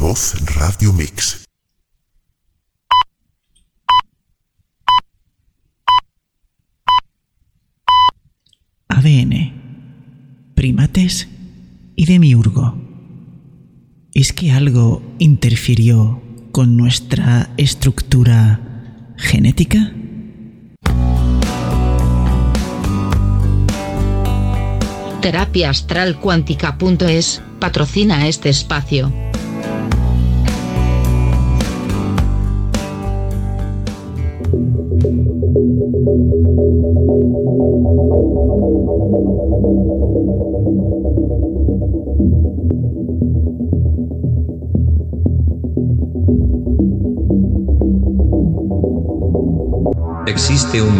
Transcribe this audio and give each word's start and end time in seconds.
voz 0.00 0.34
Radio 0.56 0.94
Mix. 0.94 1.44
ADN, 8.88 10.52
primates 10.54 11.28
y 11.96 12.06
demiurgo. 12.06 12.74
¿Es 14.14 14.32
que 14.32 14.52
algo 14.52 15.02
interfirió 15.18 16.22
con 16.50 16.78
nuestra 16.78 17.50
estructura 17.58 19.12
genética? 19.18 19.92
Terapia 25.20 25.68
Astral 25.68 26.18
Cuántica.es 26.18 27.42
patrocina 27.60 28.26
este 28.26 28.48
espacio. 28.48 29.29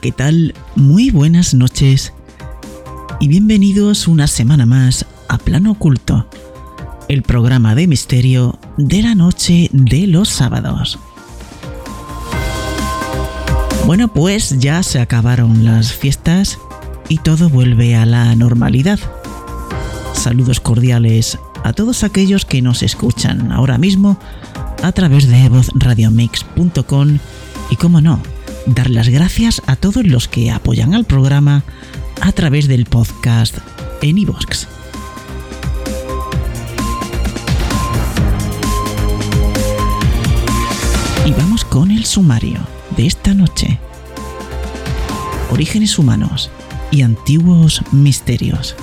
¿Qué 0.00 0.12
tal? 0.12 0.54
Muy 0.76 1.10
buenas 1.10 1.54
noches 1.54 2.12
y 3.20 3.26
bienvenidos 3.26 4.06
una 4.06 4.26
semana 4.26 4.64
más 4.64 5.06
a 5.28 5.38
Plano 5.38 5.72
Oculto, 5.72 6.28
el 7.08 7.22
programa 7.22 7.74
de 7.74 7.86
misterio 7.86 8.58
de 8.76 9.02
la 9.02 9.14
noche 9.14 9.68
de 9.72 10.06
los 10.06 10.28
sábados. 10.28 10.98
Bueno, 13.86 14.08
pues 14.08 14.58
ya 14.58 14.82
se 14.82 15.00
acabaron 15.00 15.64
las 15.64 15.92
fiestas 15.92 16.58
y 17.08 17.18
todo 17.18 17.48
vuelve 17.48 17.96
a 17.96 18.06
la 18.06 18.34
normalidad. 18.36 19.00
Saludos 20.12 20.60
cordiales 20.60 21.38
a 21.64 21.72
todos 21.72 22.04
aquellos 22.04 22.44
que 22.44 22.62
nos 22.62 22.82
escuchan 22.82 23.50
ahora 23.50 23.78
mismo 23.78 24.18
a 24.82 24.92
través 24.92 25.28
de 25.28 25.48
vozradiomix.com 25.48 27.18
y 27.70 27.76
como 27.76 28.00
no, 28.00 28.20
dar 28.74 28.90
las 28.90 29.08
gracias 29.08 29.62
a 29.66 29.76
todos 29.76 30.04
los 30.04 30.28
que 30.28 30.50
apoyan 30.50 30.94
al 30.94 31.04
programa 31.04 31.64
a 32.20 32.32
través 32.32 32.68
del 32.68 32.84
podcast 32.84 33.58
en. 34.02 34.18
Y 41.26 41.32
vamos 41.32 41.64
con 41.64 41.90
el 41.90 42.04
sumario 42.04 42.60
de 42.96 43.06
esta 43.06 43.34
noche. 43.34 43.78
Orígenes 45.50 45.98
humanos 45.98 46.50
y 46.90 47.02
antiguos 47.02 47.82
misterios. 47.92 48.76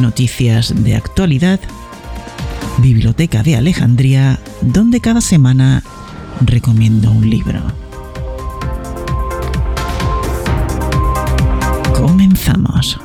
Noticias 0.00 0.72
de 0.84 0.96
actualidad. 0.96 1.60
Biblioteca 2.78 3.42
de 3.42 3.56
Alejandría, 3.56 4.38
donde 4.62 5.00
cada 5.00 5.20
semana 5.20 5.82
recomiendo 6.40 7.10
un 7.10 7.28
libro. 7.28 7.81
Comenzamos. 12.02 12.98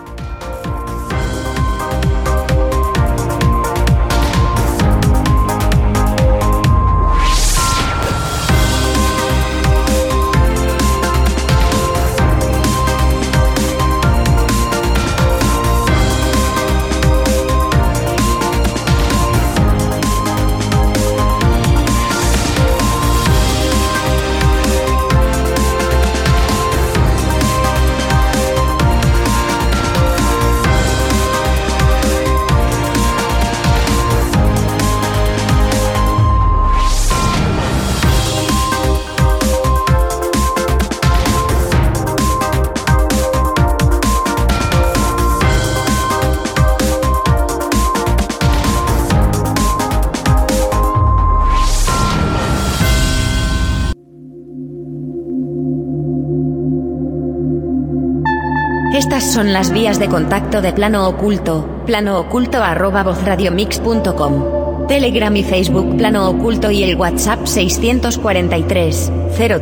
Estas 58.93 59.31
son 59.33 59.51
las 59.51 59.71
vías 59.71 59.99
de 59.99 60.07
contacto 60.07 60.61
de 60.61 60.71
Plano 60.71 61.07
Oculto, 61.09 61.83
plano 61.85 62.19
oculto 62.19 62.63
arroba 62.63 63.03
vozradiomix.com, 63.03 64.87
Telegram 64.87 65.35
y 65.35 65.43
Facebook 65.43 65.97
Plano 65.97 66.29
Oculto 66.29 66.71
y 66.71 66.83
el 66.83 66.95
WhatsApp 66.95 67.45
643 67.45 69.11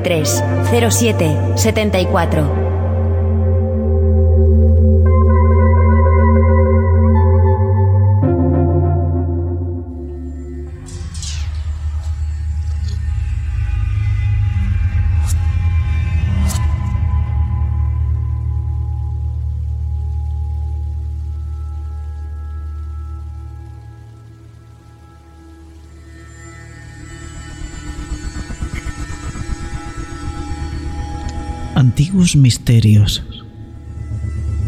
03 0.04 0.44
07 0.90 1.38
74. 1.56 2.65
Antiguos 31.96 32.36
misterios 32.36 33.24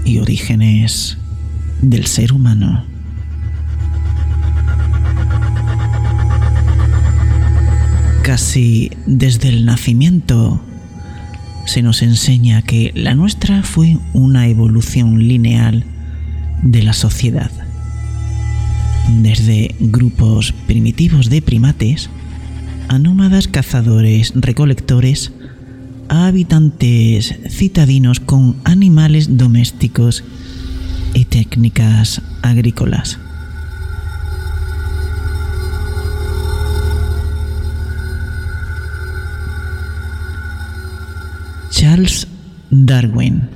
y 0.05 0.19
orígenes 0.19 1.17
del 1.81 2.05
ser 2.05 2.31
humano. 2.31 2.85
Casi 8.23 8.91
desde 9.05 9.49
el 9.49 9.65
nacimiento 9.65 10.61
se 11.65 11.81
nos 11.81 12.01
enseña 12.01 12.61
que 12.61 12.93
la 12.95 13.13
nuestra 13.13 13.61
fue 13.61 13.97
una 14.13 14.47
evolución 14.47 15.27
lineal 15.27 15.83
de 16.63 16.81
la 16.81 16.93
sociedad. 16.93 17.51
Desde 19.21 19.75
grupos 19.81 20.53
primitivos 20.65 21.29
de 21.29 21.41
primates 21.41 22.09
a 22.87 22.99
nómadas 22.99 23.49
cazadores 23.49 24.31
recolectores 24.33 25.33
habitantes 26.09 27.35
citadinos 27.49 28.19
con 28.19 28.55
animales 28.63 29.37
domésticos 29.37 30.23
y 31.13 31.25
técnicas 31.25 32.21
agrícolas. 32.41 33.19
Charles 41.69 42.27
Darwin 42.71 43.49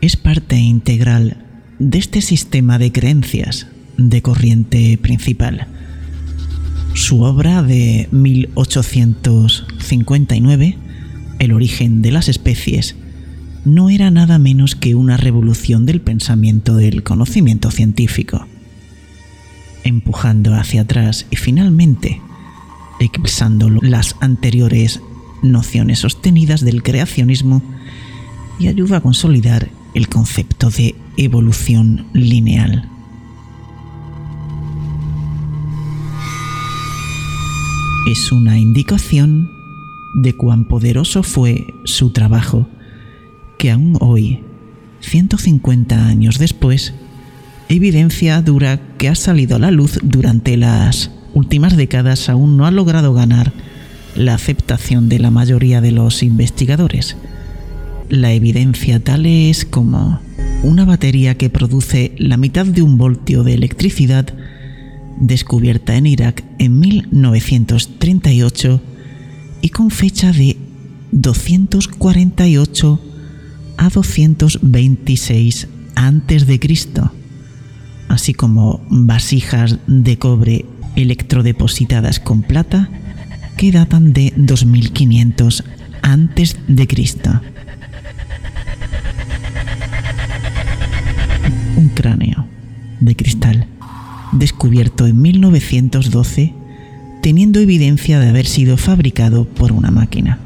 es 0.00 0.16
parte 0.16 0.56
integral 0.56 1.36
de 1.78 1.98
este 1.98 2.20
sistema 2.20 2.78
de 2.78 2.90
creencias 2.92 3.68
de 3.96 4.22
corriente 4.22 4.98
principal. 4.98 5.68
Su 6.94 7.22
obra 7.22 7.62
de 7.62 8.08
1859 8.10 10.87
el 11.38 11.52
origen 11.52 12.02
de 12.02 12.10
las 12.10 12.28
especies, 12.28 12.96
no 13.64 13.90
era 13.90 14.10
nada 14.10 14.38
menos 14.38 14.74
que 14.74 14.94
una 14.94 15.16
revolución 15.16 15.86
del 15.86 16.00
pensamiento 16.00 16.76
del 16.76 17.02
conocimiento 17.02 17.70
científico, 17.70 18.46
empujando 19.84 20.54
hacia 20.54 20.82
atrás 20.82 21.26
y 21.30 21.36
finalmente 21.36 22.20
eclipsando 23.00 23.70
las 23.70 24.16
anteriores 24.20 25.00
nociones 25.42 26.00
sostenidas 26.00 26.62
del 26.62 26.82
creacionismo 26.82 27.62
y 28.58 28.68
ayuda 28.68 28.98
a 28.98 29.00
consolidar 29.00 29.68
el 29.94 30.08
concepto 30.08 30.70
de 30.70 30.94
evolución 31.16 32.06
lineal. 32.12 32.88
Es 38.10 38.32
una 38.32 38.58
indicación 38.58 39.57
de 40.14 40.34
cuán 40.34 40.66
poderoso 40.66 41.22
fue 41.22 41.66
su 41.84 42.10
trabajo, 42.10 42.68
que 43.58 43.70
aún 43.70 43.96
hoy, 44.00 44.40
150 45.00 46.06
años 46.06 46.38
después, 46.38 46.94
evidencia 47.68 48.40
dura 48.42 48.80
que 48.98 49.08
ha 49.08 49.14
salido 49.14 49.56
a 49.56 49.58
la 49.58 49.70
luz 49.70 49.98
durante 50.02 50.56
las 50.56 51.10
últimas 51.34 51.76
décadas 51.76 52.28
aún 52.28 52.56
no 52.56 52.66
ha 52.66 52.70
logrado 52.70 53.14
ganar 53.14 53.52
la 54.16 54.34
aceptación 54.34 55.08
de 55.08 55.18
la 55.18 55.30
mayoría 55.30 55.80
de 55.80 55.92
los 55.92 56.22
investigadores. 56.22 57.16
La 58.08 58.32
evidencia 58.32 59.00
tal 59.00 59.26
es 59.26 59.64
como 59.64 60.20
una 60.62 60.84
batería 60.84 61.36
que 61.36 61.50
produce 61.50 62.14
la 62.18 62.36
mitad 62.36 62.66
de 62.66 62.82
un 62.82 62.98
voltio 62.98 63.44
de 63.44 63.54
electricidad 63.54 64.26
descubierta 65.20 65.96
en 65.96 66.06
Irak 66.06 66.44
en 66.58 66.80
1938 66.80 68.80
y 69.60 69.70
con 69.70 69.90
fecha 69.90 70.32
de 70.32 70.56
248 71.12 73.00
a 73.76 73.88
226 73.88 75.68
antes 75.94 76.46
de 76.46 76.60
Cristo, 76.60 77.12
así 78.08 78.34
como 78.34 78.80
vasijas 78.88 79.78
de 79.86 80.18
cobre 80.18 80.64
electrodepositadas 80.96 82.20
con 82.20 82.42
plata 82.42 82.90
que 83.56 83.72
datan 83.72 84.12
de 84.12 84.32
2500 84.36 85.64
antes 86.02 86.56
de 86.68 86.86
Cristo. 86.86 87.40
Un 91.76 91.88
cráneo 91.88 92.46
de 93.00 93.16
cristal 93.16 93.66
descubierto 94.32 95.06
en 95.06 95.20
1912 95.20 96.54
teniendo 97.22 97.60
evidencia 97.60 98.20
de 98.20 98.28
haber 98.28 98.46
sido 98.46 98.76
fabricado 98.76 99.44
por 99.46 99.72
una 99.72 99.90
máquina. 99.90 100.38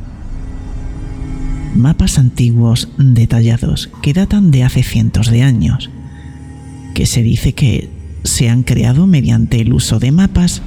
Mapas 1.74 2.18
antiguos 2.18 2.88
detallados 2.98 3.90
que 4.02 4.12
datan 4.12 4.50
de 4.50 4.64
hace 4.64 4.82
cientos 4.82 5.30
de 5.30 5.42
años, 5.42 5.90
que 6.94 7.06
se 7.06 7.22
dice 7.22 7.54
que 7.54 7.90
se 8.24 8.48
han 8.48 8.62
creado 8.62 9.06
mediante 9.06 9.60
el 9.60 9.72
uso 9.72 9.98
de 9.98 10.12
mapas 10.12 10.62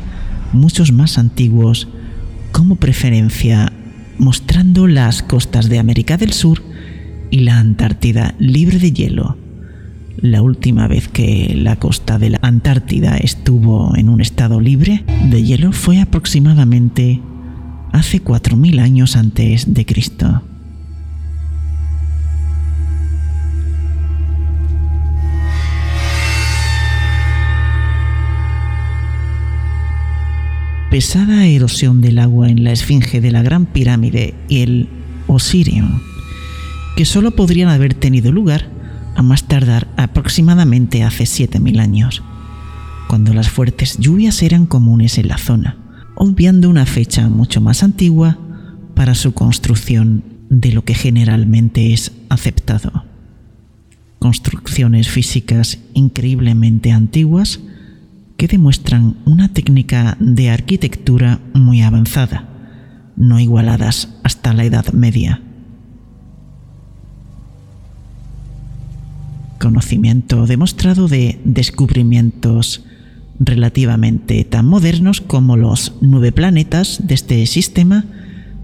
muchos 0.53 0.91
más 0.91 1.17
antiguos 1.17 1.87
como 2.51 2.77
preferencia 2.77 3.71
mostrando 4.17 4.87
las 4.87 5.21
costas 5.21 5.69
de 5.69 5.79
América 5.79 6.17
del 6.17 6.33
Sur 6.33 6.63
y 7.29 7.39
la 7.39 7.59
Antártida 7.59 8.33
libre 8.39 8.79
de 8.79 8.91
hielo. 8.91 9.44
La 10.17 10.41
última 10.41 10.87
vez 10.87 11.07
que 11.07 11.53
la 11.55 11.75
costa 11.75 12.17
de 12.17 12.31
la 12.31 12.39
Antártida 12.41 13.17
estuvo 13.17 13.95
en 13.95 14.09
un 14.09 14.21
estado 14.21 14.61
libre 14.61 15.03
de 15.29 15.43
hielo 15.43 15.71
fue 15.71 15.99
aproximadamente 15.99 17.21
hace 17.91 18.23
4.000 18.23 18.79
años 18.79 19.15
antes 19.15 19.73
de 19.73 19.85
Cristo. 19.85 20.41
pesada 30.95 31.45
erosión 31.45 31.99
del 31.99 32.19
agua 32.19 32.49
en 32.49 32.63
la 32.63 32.71
esfinge 32.71 33.19
de 33.19 33.29
la 33.29 33.41
Gran 33.41 33.65
Pirámide 33.65 34.33
y 34.47 34.61
el 34.61 34.87
Osirion, 35.27 36.01
que 36.95 37.03
solo 37.03 37.31
podrían 37.31 37.67
haber 37.67 37.93
tenido 37.93 38.31
lugar 38.31 38.74
a 39.15 39.21
más 39.21 39.45
tardar 39.45 39.87
aproximadamente 39.97 41.03
hace 41.03 41.23
7.000 41.23 41.79
años, 41.79 42.23
cuando 43.07 43.33
las 43.33 43.49
fuertes 43.49 43.97
lluvias 43.97 44.41
eran 44.41 44.65
comunes 44.65 45.17
en 45.17 45.27
la 45.27 45.37
zona, 45.37 45.77
obviando 46.15 46.69
una 46.69 46.85
fecha 46.85 47.29
mucho 47.29 47.61
más 47.61 47.83
antigua 47.83 48.37
para 48.93 49.15
su 49.15 49.33
construcción 49.33 50.23
de 50.49 50.71
lo 50.71 50.83
que 50.83 50.93
generalmente 50.93 51.93
es 51.93 52.11
aceptado. 52.29 53.05
Construcciones 54.19 55.09
físicas 55.09 55.79
increíblemente 55.93 56.91
antiguas 56.91 57.59
que 58.37 58.47
demuestran 58.47 59.17
una 59.25 59.53
técnica 59.53 60.17
de 60.19 60.49
arquitectura 60.49 61.39
muy 61.53 61.81
avanzada, 61.81 62.49
no 63.15 63.39
igualadas 63.39 64.09
hasta 64.23 64.53
la 64.53 64.65
Edad 64.65 64.91
Media. 64.93 65.41
Conocimiento 69.59 70.45
demostrado 70.45 71.07
de 71.07 71.39
descubrimientos 71.43 72.83
relativamente 73.39 74.43
tan 74.43 74.65
modernos 74.65 75.21
como 75.21 75.57
los 75.57 75.93
nueve 76.01 76.31
planetas 76.31 77.07
de 77.07 77.13
este 77.15 77.45
sistema 77.45 78.05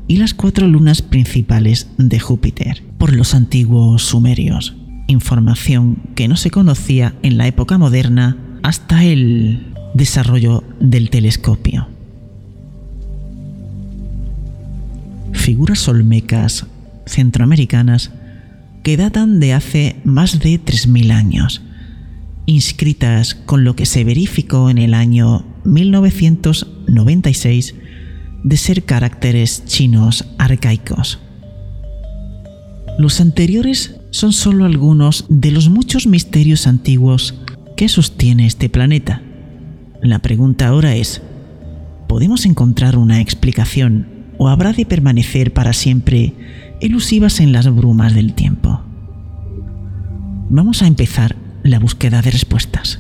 y 0.08 0.18
las 0.18 0.34
cuatro 0.34 0.68
lunas 0.68 1.02
principales 1.02 1.88
de 1.98 2.20
Júpiter 2.20 2.84
por 2.98 3.14
los 3.14 3.34
antiguos 3.34 4.04
sumerios, 4.04 4.76
información 5.08 5.98
que 6.16 6.28
no 6.28 6.38
se 6.38 6.52
conocía 6.52 7.16
en 7.24 7.38
la 7.38 7.48
época 7.48 7.78
moderna 7.78 8.38
hasta 8.64 9.04
el 9.04 9.74
desarrollo 9.94 10.64
del 10.80 11.10
telescopio. 11.10 11.88
Figuras 15.32 15.88
olmecas 15.88 16.66
centroamericanas 17.06 18.12
que 18.84 18.98
datan 18.98 19.40
de 19.40 19.54
hace 19.54 19.96
más 20.04 20.40
de 20.40 20.60
3.000 20.60 21.12
años, 21.12 21.62
inscritas 22.46 23.36
con 23.36 23.64
lo 23.64 23.76
que 23.76 23.86
se 23.86 24.04
verificó 24.04 24.70
en 24.70 24.78
el 24.78 24.94
año 24.94 25.46
1996 25.66 27.76
de 28.44 28.58
ser 28.58 28.84
caracteres 28.84 29.64
chinos 29.66 30.26
arcaicos. 30.38 31.20
Los 32.98 33.22
anteriores 33.22 33.96
son 34.12 34.34
solo 34.34 34.66
algunos 34.66 35.26
de 35.30 35.52
los 35.52 35.70
muchos 35.70 36.08
misterios 36.08 36.68
antiguos 36.68 37.36
que 37.78 37.90
sostiene 37.90 38.46
este 38.46 38.70
planeta. 38.70 39.22
La 40.02 40.20
pregunta 40.20 40.68
ahora 40.68 40.96
es, 40.96 41.22
¿podemos 42.08 42.46
encontrar 42.46 42.98
una 42.98 43.22
explicación 43.22 44.08
o 44.38 44.50
habrá 44.50 44.74
de 44.74 44.86
permanecer 44.86 45.54
para 45.54 45.74
siempre 45.74 46.34
elusivas 46.82 47.40
en 47.40 47.52
las 47.52 47.74
brumas 47.74 48.14
del 48.14 48.34
tiempo? 48.34 48.71
Vamos 50.54 50.82
a 50.82 50.88
empezar 50.88 51.38
la 51.64 51.80
búsqueda 51.80 52.22
de 52.22 52.30
respuestas. 52.30 53.00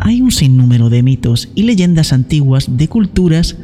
Hay 0.00 0.22
un 0.22 0.32
sinnúmero 0.32 0.88
de 0.88 1.02
mitos 1.02 1.50
y 1.54 1.64
leyendas 1.64 2.14
antiguas 2.14 2.78
de 2.78 2.88
culturas 2.88 3.58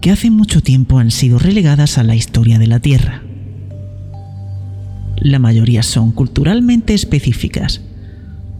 que 0.00 0.12
hace 0.12 0.30
mucho 0.30 0.62
tiempo 0.62 1.00
han 1.00 1.10
sido 1.10 1.40
relegadas 1.40 1.98
a 1.98 2.04
la 2.04 2.14
historia 2.14 2.60
de 2.60 2.68
la 2.68 2.78
Tierra. 2.78 3.24
La 5.16 5.40
mayoría 5.40 5.82
son 5.82 6.12
culturalmente 6.12 6.94
específicas, 6.94 7.80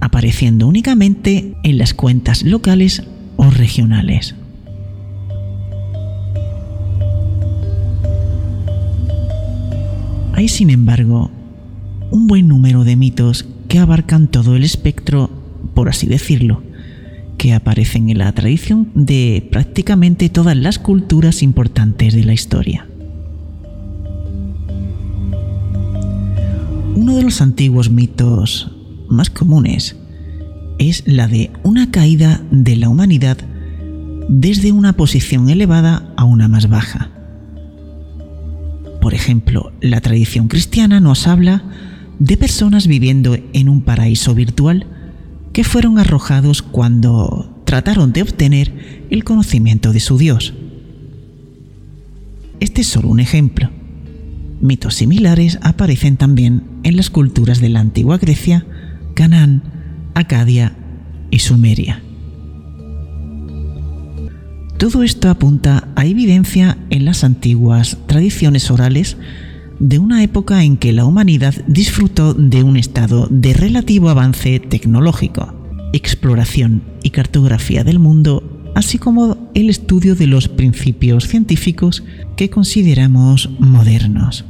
apareciendo 0.00 0.66
únicamente 0.66 1.54
en 1.62 1.78
las 1.78 1.94
cuentas 1.94 2.42
locales 2.42 3.04
o 3.36 3.48
regionales. 3.48 4.34
Hay, 10.36 10.48
sin 10.48 10.68
embargo, 10.68 11.30
un 12.10 12.26
buen 12.26 12.46
número 12.46 12.84
de 12.84 12.94
mitos 12.94 13.46
que 13.68 13.78
abarcan 13.78 14.28
todo 14.28 14.54
el 14.54 14.64
espectro, 14.64 15.30
por 15.74 15.88
así 15.88 16.06
decirlo, 16.06 16.62
que 17.38 17.54
aparecen 17.54 18.10
en 18.10 18.18
la 18.18 18.30
tradición 18.32 18.90
de 18.94 19.48
prácticamente 19.50 20.28
todas 20.28 20.54
las 20.54 20.78
culturas 20.78 21.42
importantes 21.42 22.12
de 22.12 22.24
la 22.24 22.34
historia. 22.34 22.86
Uno 26.94 27.16
de 27.16 27.22
los 27.22 27.40
antiguos 27.40 27.90
mitos 27.90 28.70
más 29.08 29.30
comunes 29.30 29.96
es 30.78 31.02
la 31.06 31.28
de 31.28 31.50
una 31.62 31.90
caída 31.90 32.42
de 32.50 32.76
la 32.76 32.90
humanidad 32.90 33.38
desde 34.28 34.70
una 34.70 34.92
posición 34.92 35.48
elevada 35.48 36.12
a 36.18 36.24
una 36.24 36.46
más 36.46 36.68
baja. 36.68 37.15
Por 39.06 39.14
ejemplo, 39.14 39.72
la 39.80 40.00
tradición 40.00 40.48
cristiana 40.48 40.98
nos 40.98 41.28
habla 41.28 41.62
de 42.18 42.36
personas 42.36 42.88
viviendo 42.88 43.38
en 43.52 43.68
un 43.68 43.82
paraíso 43.82 44.34
virtual 44.34 44.84
que 45.52 45.62
fueron 45.62 46.00
arrojados 46.00 46.60
cuando 46.60 47.62
trataron 47.64 48.12
de 48.12 48.22
obtener 48.22 49.06
el 49.08 49.22
conocimiento 49.22 49.92
de 49.92 50.00
su 50.00 50.18
Dios. 50.18 50.54
Este 52.58 52.80
es 52.80 52.88
solo 52.88 53.06
un 53.06 53.20
ejemplo. 53.20 53.70
Mitos 54.60 54.96
similares 54.96 55.60
aparecen 55.62 56.16
también 56.16 56.64
en 56.82 56.96
las 56.96 57.08
culturas 57.08 57.60
de 57.60 57.68
la 57.68 57.78
antigua 57.78 58.18
Grecia, 58.18 58.66
Canaán, 59.14 59.62
Acadia 60.14 60.76
y 61.30 61.38
Sumeria. 61.38 62.02
Todo 64.78 65.02
esto 65.02 65.30
apunta 65.30 65.88
a 65.96 66.04
evidencia 66.04 66.76
en 66.90 67.06
las 67.06 67.24
antiguas 67.24 67.96
tradiciones 68.06 68.70
orales 68.70 69.16
de 69.80 69.98
una 69.98 70.22
época 70.22 70.64
en 70.64 70.76
que 70.76 70.92
la 70.92 71.06
humanidad 71.06 71.54
disfrutó 71.66 72.34
de 72.34 72.62
un 72.62 72.76
estado 72.76 73.26
de 73.30 73.54
relativo 73.54 74.10
avance 74.10 74.60
tecnológico, 74.60 75.54
exploración 75.94 76.82
y 77.02 77.08
cartografía 77.08 77.84
del 77.84 77.98
mundo, 77.98 78.70
así 78.74 78.98
como 78.98 79.50
el 79.54 79.70
estudio 79.70 80.14
de 80.14 80.26
los 80.26 80.48
principios 80.48 81.26
científicos 81.26 82.04
que 82.36 82.50
consideramos 82.50 83.48
modernos. 83.58 84.44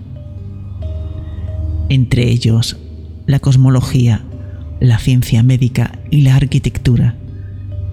Entre 1.89 2.29
ellos, 2.29 2.79
la 3.27 3.39
cosmología, 3.39 4.25
la 4.81 4.99
ciencia 4.99 5.45
médica 5.45 6.01
y 6.11 6.23
la 6.23 6.35
arquitectura, 6.35 7.17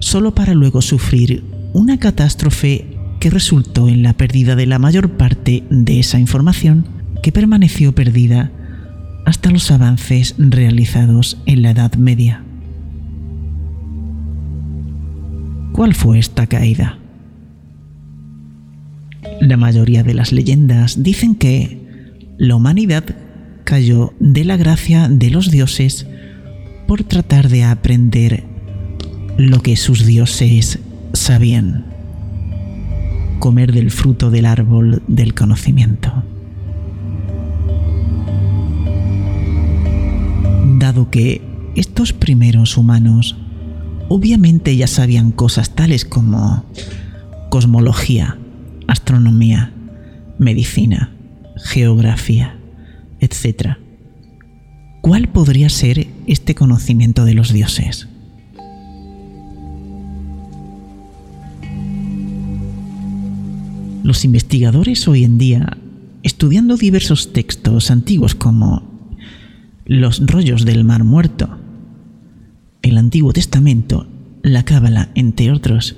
solo 0.00 0.34
para 0.34 0.54
luego 0.54 0.82
sufrir 0.82 1.53
una 1.74 1.98
catástrofe 1.98 2.86
que 3.18 3.30
resultó 3.30 3.88
en 3.88 4.02
la 4.02 4.14
pérdida 4.14 4.54
de 4.54 4.64
la 4.64 4.78
mayor 4.78 5.16
parte 5.16 5.64
de 5.70 5.98
esa 5.98 6.20
información 6.20 6.86
que 7.22 7.32
permaneció 7.32 7.94
perdida 7.94 8.52
hasta 9.26 9.50
los 9.50 9.70
avances 9.70 10.36
realizados 10.38 11.36
en 11.46 11.62
la 11.62 11.70
Edad 11.70 11.94
Media. 11.94 12.44
¿Cuál 15.72 15.94
fue 15.94 16.20
esta 16.20 16.46
caída? 16.46 16.98
La 19.40 19.56
mayoría 19.56 20.04
de 20.04 20.14
las 20.14 20.30
leyendas 20.32 21.02
dicen 21.02 21.34
que 21.34 22.28
la 22.38 22.54
humanidad 22.54 23.04
cayó 23.64 24.14
de 24.20 24.44
la 24.44 24.56
gracia 24.56 25.08
de 25.08 25.30
los 25.30 25.50
dioses 25.50 26.06
por 26.86 27.02
tratar 27.02 27.48
de 27.48 27.64
aprender 27.64 28.44
lo 29.36 29.60
que 29.60 29.76
sus 29.76 30.06
dioses 30.06 30.78
sabían, 31.24 31.86
comer 33.38 33.72
del 33.72 33.90
fruto 33.90 34.30
del 34.30 34.44
árbol 34.44 35.02
del 35.08 35.32
conocimiento. 35.32 36.12
dado 40.78 41.08
que 41.10 41.40
estos 41.76 42.12
primeros 42.12 42.76
humanos 42.76 43.36
obviamente 44.08 44.76
ya 44.76 44.86
sabían 44.86 45.30
cosas 45.30 45.74
tales 45.74 46.04
como 46.04 46.66
cosmología, 47.48 48.36
astronomía, 48.86 49.72
medicina, 50.38 51.14
geografía, 51.56 52.58
etc. 53.20 53.78
¿Cuál 55.00 55.28
podría 55.28 55.70
ser 55.70 56.06
este 56.26 56.54
conocimiento 56.54 57.24
de 57.24 57.32
los 57.32 57.50
dioses? 57.50 58.08
Los 64.04 64.26
investigadores 64.26 65.08
hoy 65.08 65.24
en 65.24 65.38
día, 65.38 65.78
estudiando 66.22 66.76
diversos 66.76 67.32
textos 67.32 67.90
antiguos 67.90 68.34
como 68.34 68.82
los 69.86 70.20
rollos 70.26 70.66
del 70.66 70.84
Mar 70.84 71.04
Muerto, 71.04 71.58
el 72.82 72.98
Antiguo 72.98 73.32
Testamento, 73.32 74.06
la 74.42 74.62
Cábala, 74.62 75.08
entre 75.14 75.50
otros, 75.50 75.96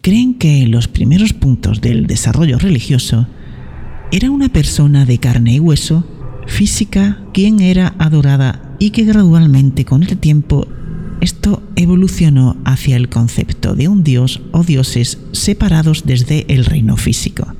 creen 0.00 0.34
que 0.34 0.66
los 0.66 0.88
primeros 0.88 1.32
puntos 1.32 1.80
del 1.80 2.08
desarrollo 2.08 2.58
religioso 2.58 3.28
era 4.10 4.28
una 4.28 4.48
persona 4.48 5.04
de 5.04 5.18
carne 5.18 5.54
y 5.54 5.60
hueso, 5.60 6.04
física, 6.48 7.24
quien 7.32 7.60
era 7.60 7.94
adorada 7.98 8.74
y 8.80 8.90
que 8.90 9.04
gradualmente 9.04 9.84
con 9.84 10.02
el 10.02 10.18
tiempo 10.18 10.66
esto 11.22 11.62
evolucionó 11.76 12.56
hacia 12.64 12.96
el 12.96 13.08
concepto 13.08 13.74
de 13.74 13.88
un 13.88 14.04
dios 14.04 14.42
o 14.52 14.64
dioses 14.64 15.18
separados 15.32 16.04
desde 16.04 16.44
el 16.52 16.64
reino 16.64 16.96
físico. 16.96 17.54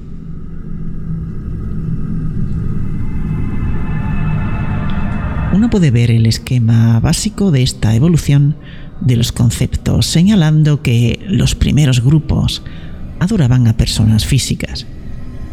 uno 5.52 5.70
puede 5.70 5.92
ver 5.92 6.10
el 6.10 6.26
esquema 6.26 6.98
básico 6.98 7.52
de 7.52 7.62
esta 7.62 7.94
evolución 7.94 8.56
de 9.00 9.16
los 9.16 9.30
conceptos, 9.30 10.06
señalando 10.06 10.82
que 10.82 11.24
los 11.28 11.54
primeros 11.54 12.02
grupos 12.02 12.62
adoraban 13.20 13.68
a 13.68 13.76
personas 13.76 14.26
físicas 14.26 14.86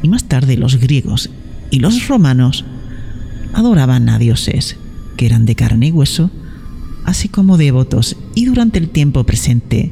y 0.01 0.07
más 0.07 0.23
tarde 0.23 0.57
los 0.57 0.77
griegos 0.77 1.29
y 1.69 1.79
los 1.79 2.07
romanos 2.07 2.65
adoraban 3.53 4.09
a 4.09 4.17
dioses 4.17 4.77
que 5.15 5.27
eran 5.27 5.45
de 5.45 5.53
carne 5.53 5.87
y 5.87 5.91
hueso, 5.91 6.31
así 7.09 7.27
como 7.27 7.57
devotos 7.57 8.15
y 8.35 8.45
durante 8.45 8.79
el 8.79 8.89
tiempo 8.89 9.23
presente 9.23 9.91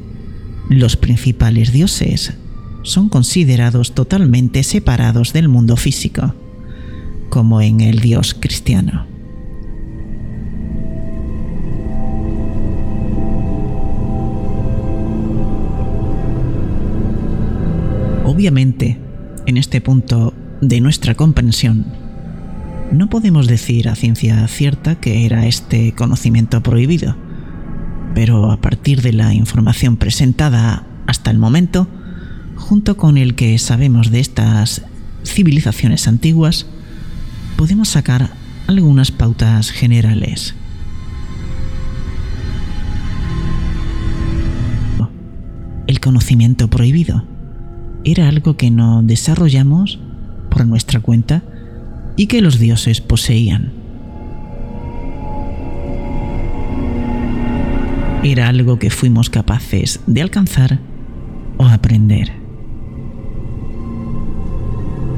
los 0.68 0.96
principales 0.96 1.72
dioses 1.72 2.34
son 2.82 3.08
considerados 3.08 3.92
totalmente 3.92 4.62
separados 4.62 5.32
del 5.32 5.48
mundo 5.48 5.76
físico, 5.76 6.34
como 7.28 7.60
en 7.60 7.80
el 7.80 8.00
dios 8.00 8.34
cristiano. 8.38 9.06
Obviamente, 18.24 18.98
en 19.46 19.56
este 19.56 19.80
punto 19.80 20.32
de 20.60 20.80
nuestra 20.80 21.14
comprensión, 21.14 21.86
no 22.92 23.10
podemos 23.10 23.46
decir 23.46 23.88
a 23.88 23.94
ciencia 23.94 24.46
cierta 24.48 24.96
que 24.96 25.26
era 25.26 25.46
este 25.46 25.92
conocimiento 25.94 26.62
prohibido, 26.62 27.16
pero 28.14 28.50
a 28.50 28.60
partir 28.60 29.02
de 29.02 29.12
la 29.12 29.34
información 29.34 29.96
presentada 29.96 30.86
hasta 31.06 31.30
el 31.30 31.38
momento, 31.38 31.88
junto 32.56 32.96
con 32.96 33.18
el 33.18 33.34
que 33.34 33.58
sabemos 33.58 34.10
de 34.10 34.20
estas 34.20 34.82
civilizaciones 35.24 36.08
antiguas, 36.08 36.66
podemos 37.56 37.88
sacar 37.88 38.30
algunas 38.66 39.10
pautas 39.10 39.70
generales. 39.70 40.54
El 45.86 46.00
conocimiento 46.00 46.68
prohibido 46.68 47.24
era 48.04 48.28
algo 48.28 48.56
que 48.58 48.70
no 48.70 49.02
desarrollamos 49.02 49.98
por 50.50 50.66
nuestra 50.66 51.00
cuenta 51.00 51.42
y 52.18 52.26
que 52.26 52.42
los 52.42 52.58
dioses 52.58 53.00
poseían. 53.00 53.72
Era 58.24 58.48
algo 58.48 58.80
que 58.80 58.90
fuimos 58.90 59.30
capaces 59.30 60.00
de 60.06 60.20
alcanzar 60.20 60.80
o 61.56 61.64
aprender. 61.64 62.32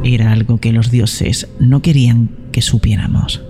Era 0.04 0.32
algo 0.32 0.58
que 0.58 0.72
los 0.72 0.90
dioses 0.90 1.48
no 1.58 1.80
querían 1.80 2.30
que 2.52 2.60
supiéramos. 2.60 3.42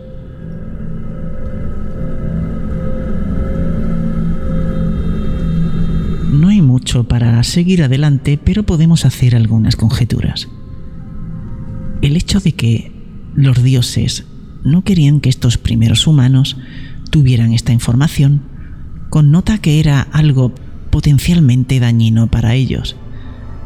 No 6.32 6.48
hay 6.48 6.62
mucho 6.62 7.08
para 7.08 7.42
seguir 7.42 7.82
adelante, 7.82 8.38
pero 8.42 8.62
podemos 8.62 9.04
hacer 9.04 9.34
algunas 9.34 9.74
conjeturas. 9.74 10.48
El 12.00 12.16
hecho 12.16 12.38
de 12.38 12.52
que 12.52 12.99
los 13.34 13.62
dioses 13.62 14.24
no 14.64 14.82
querían 14.82 15.20
que 15.20 15.28
estos 15.28 15.58
primeros 15.58 16.06
humanos 16.06 16.56
tuvieran 17.10 17.52
esta 17.52 17.72
información 17.72 18.42
connota 19.08 19.58
que 19.58 19.80
era 19.80 20.02
algo 20.12 20.54
potencialmente 20.90 21.80
dañino 21.80 22.28
para 22.28 22.54
ellos. 22.54 22.96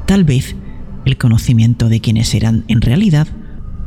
Tal 0.06 0.24
vez 0.24 0.56
el 1.04 1.18
conocimiento 1.18 1.88
de 1.88 2.00
quiénes 2.00 2.34
eran 2.34 2.64
en 2.68 2.80
realidad 2.80 3.28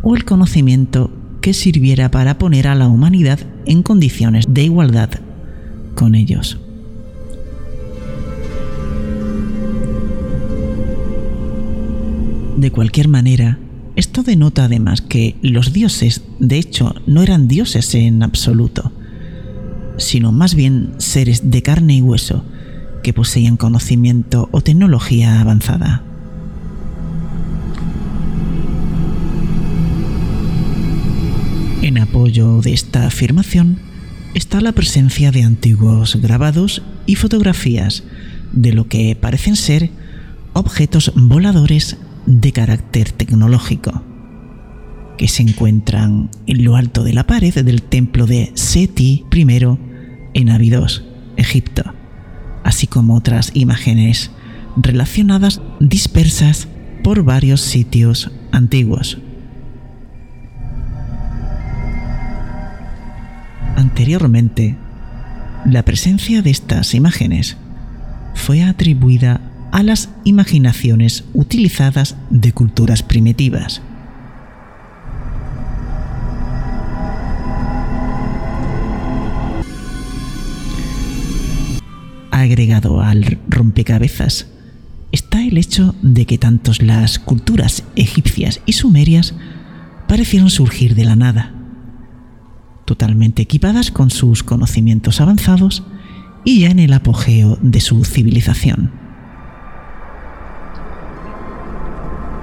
o 0.02 0.16
el 0.16 0.26
conocimiento 0.26 1.12
que 1.42 1.54
sirviera 1.54 2.12
para 2.12 2.38
poner 2.38 2.68
a 2.68 2.76
la 2.76 2.88
humanidad 2.88 3.40
en 3.66 3.84
condiciones 3.84 4.46
de 4.50 4.64
igualdad 4.64 5.10
con 5.96 6.16
ellos. 6.16 6.60
De 12.58 12.72
cualquier 12.72 13.08
manera, 13.08 13.60
esto 13.98 14.22
denota 14.22 14.66
además 14.66 15.02
que 15.02 15.36
los 15.42 15.74
dioses, 15.74 16.22
de 16.40 16.60
hecho, 16.60 16.94
no 17.08 17.24
eran 17.24 17.48
dioses 17.48 17.96
en 17.96 18.22
absoluto, 18.22 18.92
sino 19.98 20.32
más 20.32 20.54
bien 20.54 20.94
seres 20.98 21.50
de 21.50 21.64
carne 21.64 21.96
y 21.96 22.02
hueso 22.02 22.46
que 23.02 23.12
poseían 23.12 23.58
conocimiento 23.58 24.50
o 24.52 24.62
tecnología 24.62 25.42
avanzada. 25.42 26.04
En 31.82 31.98
apoyo 31.98 32.62
de 32.62 32.74
esta 32.74 33.08
afirmación 33.08 33.80
está 34.36 34.62
la 34.62 34.74
presencia 34.74 35.32
de 35.32 35.42
antiguos 35.42 36.18
grabados 36.22 36.84
y 37.08 37.16
fotografías 37.16 38.04
de 38.54 38.74
lo 38.74 38.88
que 38.88 39.16
parecen 39.16 39.56
ser 39.56 39.90
objetos 40.54 41.12
voladores 41.16 41.98
de 42.28 42.52
carácter 42.52 43.12
tecnológico, 43.12 44.04
que 45.18 45.28
se 45.28 45.42
encuentran 45.42 46.30
en 46.46 46.64
lo 46.64 46.76
alto 46.76 47.04
de 47.04 47.14
la 47.14 47.26
pared 47.26 47.54
del 47.66 47.82
templo 47.82 48.28
de 48.28 48.52
Seti 48.54 49.26
I 49.34 49.48
en 50.34 50.50
Abidos, 50.50 51.06
Egipto, 51.38 51.84
así 52.64 52.86
como 52.86 53.16
otras 53.16 53.52
imágenes 53.56 54.30
relacionadas 54.76 55.62
dispersas 55.80 56.68
por 57.04 57.24
varios 57.24 57.62
sitios 57.62 58.30
antiguos. 58.52 59.18
Anteriormente, 63.76 64.76
la 65.66 65.84
presencia 65.84 66.42
de 66.42 66.50
estas 66.50 66.94
imágenes 66.94 67.58
fue 68.36 68.64
atribuida 68.64 69.42
a 69.78 69.84
las 69.84 70.10
imaginaciones 70.24 71.24
utilizadas 71.36 72.16
de 72.32 72.52
culturas 72.52 73.04
primitivas. 73.04 73.84
Agregado 82.32 83.02
al 83.02 83.38
rompecabezas 83.48 84.48
está 85.12 85.44
el 85.44 85.60
hecho 85.60 85.94
de 86.02 86.26
que 86.26 86.40
tanto 86.40 86.72
las 86.80 87.20
culturas 87.20 87.84
egipcias 87.96 88.62
y 88.66 88.74
sumerias 88.74 89.36
parecieron 90.08 90.50
surgir 90.50 90.96
de 90.96 91.06
la 91.06 91.16
nada, 91.16 91.54
totalmente 92.86 93.44
equipadas 93.44 93.92
con 93.92 94.10
sus 94.10 94.42
conocimientos 94.42 95.22
avanzados 95.22 95.84
y 96.44 96.62
ya 96.62 96.72
en 96.72 96.80
el 96.80 96.94
apogeo 96.94 97.60
de 97.62 97.80
su 97.80 98.04
civilización. 98.06 99.07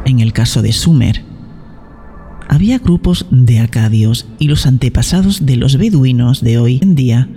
En 0.05 0.21
el 0.21 0.33
caso 0.33 0.61
de 0.61 0.73
Sumer, 0.73 1.23
había 2.49 2.79
grupos 2.79 3.27
de 3.31 3.61
acadios 3.61 4.27
y 4.39 4.49
los 4.49 4.67
antepasados 4.67 5.47
de 5.47 5.57
los 5.57 5.79
beduinos 5.79 6.43
de 6.43 6.59
hoy 6.59 6.79
en 6.83 6.95
día 6.95 7.29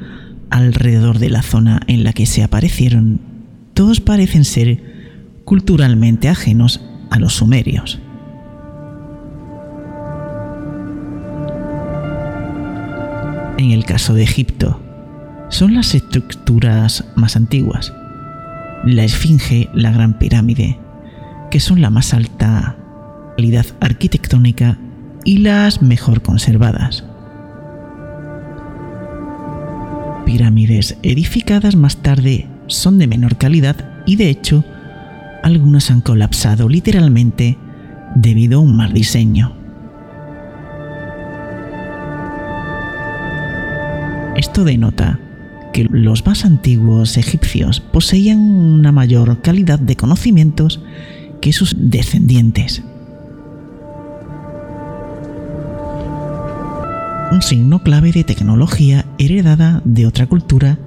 alrededor 0.49 1.19
de 1.19 1.29
la 1.29 1.41
zona 1.41 1.81
en 1.87 2.03
la 2.03 2.13
que 2.13 2.25
se 2.25 2.43
aparecieron. 2.43 3.21
Todos 3.73 4.01
parecen 4.01 4.43
ser 4.43 5.39
culturalmente 5.45 6.29
ajenos 6.29 6.81
a 7.09 7.19
los 7.19 7.33
sumerios. 7.33 7.99
En 13.57 13.71
el 13.71 13.85
caso 13.85 14.13
de 14.13 14.23
Egipto, 14.23 14.79
son 15.49 15.73
las 15.73 15.95
estructuras 15.95 17.05
más 17.15 17.35
antiguas. 17.35 17.93
La 18.85 19.03
Esfinge, 19.03 19.69
la 19.73 19.91
Gran 19.91 20.19
Pirámide, 20.19 20.77
que 21.57 21.61
son 21.61 21.81
la 21.81 21.89
más 21.89 22.13
alta 22.13 22.77
calidad 23.35 23.65
arquitectónica 23.79 24.77
y 25.25 25.39
las 25.39 25.81
mejor 25.81 26.21
conservadas. 26.21 27.03
Pirámides 30.23 30.99
edificadas 31.01 31.75
más 31.75 31.97
tarde 32.03 32.47
son 32.67 32.99
de 32.99 33.07
menor 33.07 33.37
calidad 33.37 34.03
y 34.05 34.17
de 34.17 34.29
hecho 34.29 34.63
algunas 35.41 35.89
han 35.89 36.01
colapsado 36.01 36.69
literalmente 36.69 37.57
debido 38.13 38.59
a 38.59 38.61
un 38.61 38.77
mal 38.77 38.93
diseño. 38.93 39.57
Esto 44.35 44.63
denota 44.63 45.19
que 45.73 45.87
los 45.89 46.23
más 46.23 46.45
antiguos 46.45 47.17
egipcios 47.17 47.79
poseían 47.79 48.37
una 48.37 48.91
mayor 48.91 49.41
calidad 49.41 49.79
de 49.79 49.95
conocimientos 49.95 50.83
que 51.39 51.53
sus 51.53 51.75
descendientes. 51.77 52.83
Un 57.31 57.41
signo 57.41 57.83
clave 57.83 58.11
de 58.11 58.23
tecnología 58.23 59.05
heredada 59.17 59.81
de 59.83 60.07
otra 60.07 60.27
cultura 60.27 60.79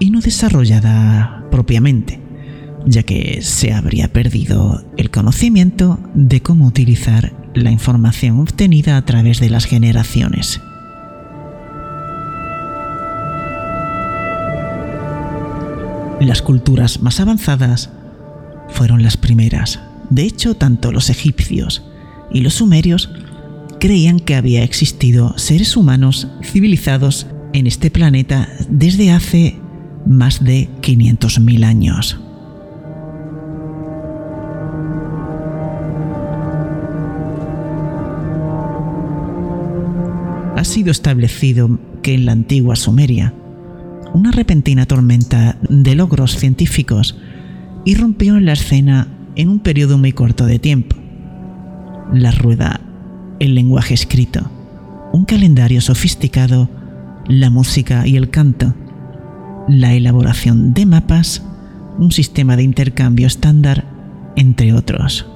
y 0.00 0.10
no 0.10 0.20
desarrollada 0.20 1.44
propiamente, 1.50 2.20
ya 2.84 3.04
que 3.04 3.42
se 3.42 3.72
habría 3.72 4.12
perdido 4.12 4.84
el 4.96 5.10
conocimiento 5.10 6.00
de 6.14 6.40
cómo 6.40 6.66
utilizar 6.66 7.32
la 7.54 7.70
información 7.70 8.40
obtenida 8.40 8.96
a 8.96 9.04
través 9.04 9.38
de 9.38 9.50
las 9.50 9.66
generaciones. 9.66 10.60
Las 16.20 16.42
culturas 16.42 17.00
más 17.00 17.20
avanzadas 17.20 17.90
fueron 18.70 19.02
las 19.02 19.16
primeras. 19.16 19.78
De 20.14 20.22
hecho, 20.22 20.54
tanto 20.54 20.92
los 20.92 21.10
egipcios 21.10 21.82
y 22.30 22.42
los 22.42 22.54
sumerios 22.54 23.10
creían 23.80 24.20
que 24.20 24.36
había 24.36 24.62
existido 24.62 25.36
seres 25.36 25.76
humanos 25.76 26.28
civilizados 26.40 27.26
en 27.52 27.66
este 27.66 27.90
planeta 27.90 28.48
desde 28.68 29.10
hace 29.10 29.56
más 30.06 30.44
de 30.44 30.68
500.000 30.82 31.64
años. 31.64 32.20
Ha 40.56 40.62
sido 40.62 40.92
establecido 40.92 41.80
que 42.02 42.14
en 42.14 42.24
la 42.24 42.32
antigua 42.32 42.76
Sumeria 42.76 43.34
una 44.12 44.30
repentina 44.30 44.86
tormenta 44.86 45.58
de 45.68 45.96
logros 45.96 46.36
científicos 46.36 47.18
irrumpió 47.84 48.36
en 48.36 48.46
la 48.46 48.52
escena 48.52 49.08
en 49.36 49.48
un 49.48 49.58
periodo 49.58 49.98
muy 49.98 50.12
corto 50.12 50.46
de 50.46 50.58
tiempo. 50.58 50.96
La 52.12 52.30
rueda, 52.30 52.80
el 53.40 53.54
lenguaje 53.54 53.94
escrito, 53.94 54.50
un 55.12 55.24
calendario 55.24 55.80
sofisticado, 55.80 56.68
la 57.26 57.50
música 57.50 58.06
y 58.06 58.16
el 58.16 58.30
canto, 58.30 58.74
la 59.68 59.94
elaboración 59.94 60.74
de 60.74 60.86
mapas, 60.86 61.42
un 61.98 62.12
sistema 62.12 62.56
de 62.56 62.62
intercambio 62.62 63.26
estándar, 63.26 63.84
entre 64.36 64.72
otros. 64.72 65.26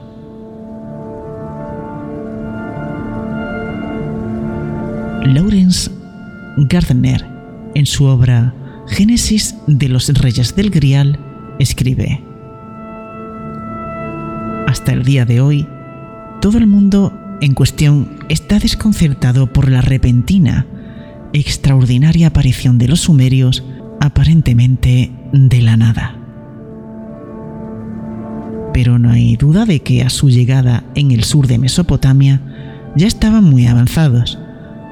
Lawrence 5.24 5.90
Gardner, 6.56 7.24
en 7.74 7.86
su 7.86 8.04
obra 8.04 8.54
Génesis 8.88 9.54
de 9.66 9.88
los 9.88 10.08
Reyes 10.08 10.56
del 10.56 10.70
Grial 10.70 11.18
escribe, 11.58 12.22
Hasta 14.78 14.92
el 14.92 15.02
día 15.02 15.24
de 15.24 15.40
hoy, 15.40 15.66
todo 16.40 16.56
el 16.56 16.68
mundo 16.68 17.12
en 17.40 17.52
cuestión 17.52 18.10
está 18.28 18.60
desconcertado 18.60 19.52
por 19.52 19.68
la 19.68 19.80
repentina, 19.80 20.66
extraordinaria 21.32 22.28
aparición 22.28 22.78
de 22.78 22.86
los 22.86 23.00
sumerios 23.00 23.64
aparentemente 24.00 25.10
de 25.32 25.62
la 25.62 25.76
nada. 25.76 26.16
Pero 28.72 29.00
no 29.00 29.10
hay 29.10 29.34
duda 29.34 29.66
de 29.66 29.80
que 29.80 30.04
a 30.04 30.10
su 30.10 30.30
llegada 30.30 30.84
en 30.94 31.10
el 31.10 31.24
sur 31.24 31.48
de 31.48 31.58
Mesopotamia 31.58 32.40
ya 32.94 33.08
estaban 33.08 33.42
muy 33.42 33.66
avanzados 33.66 34.38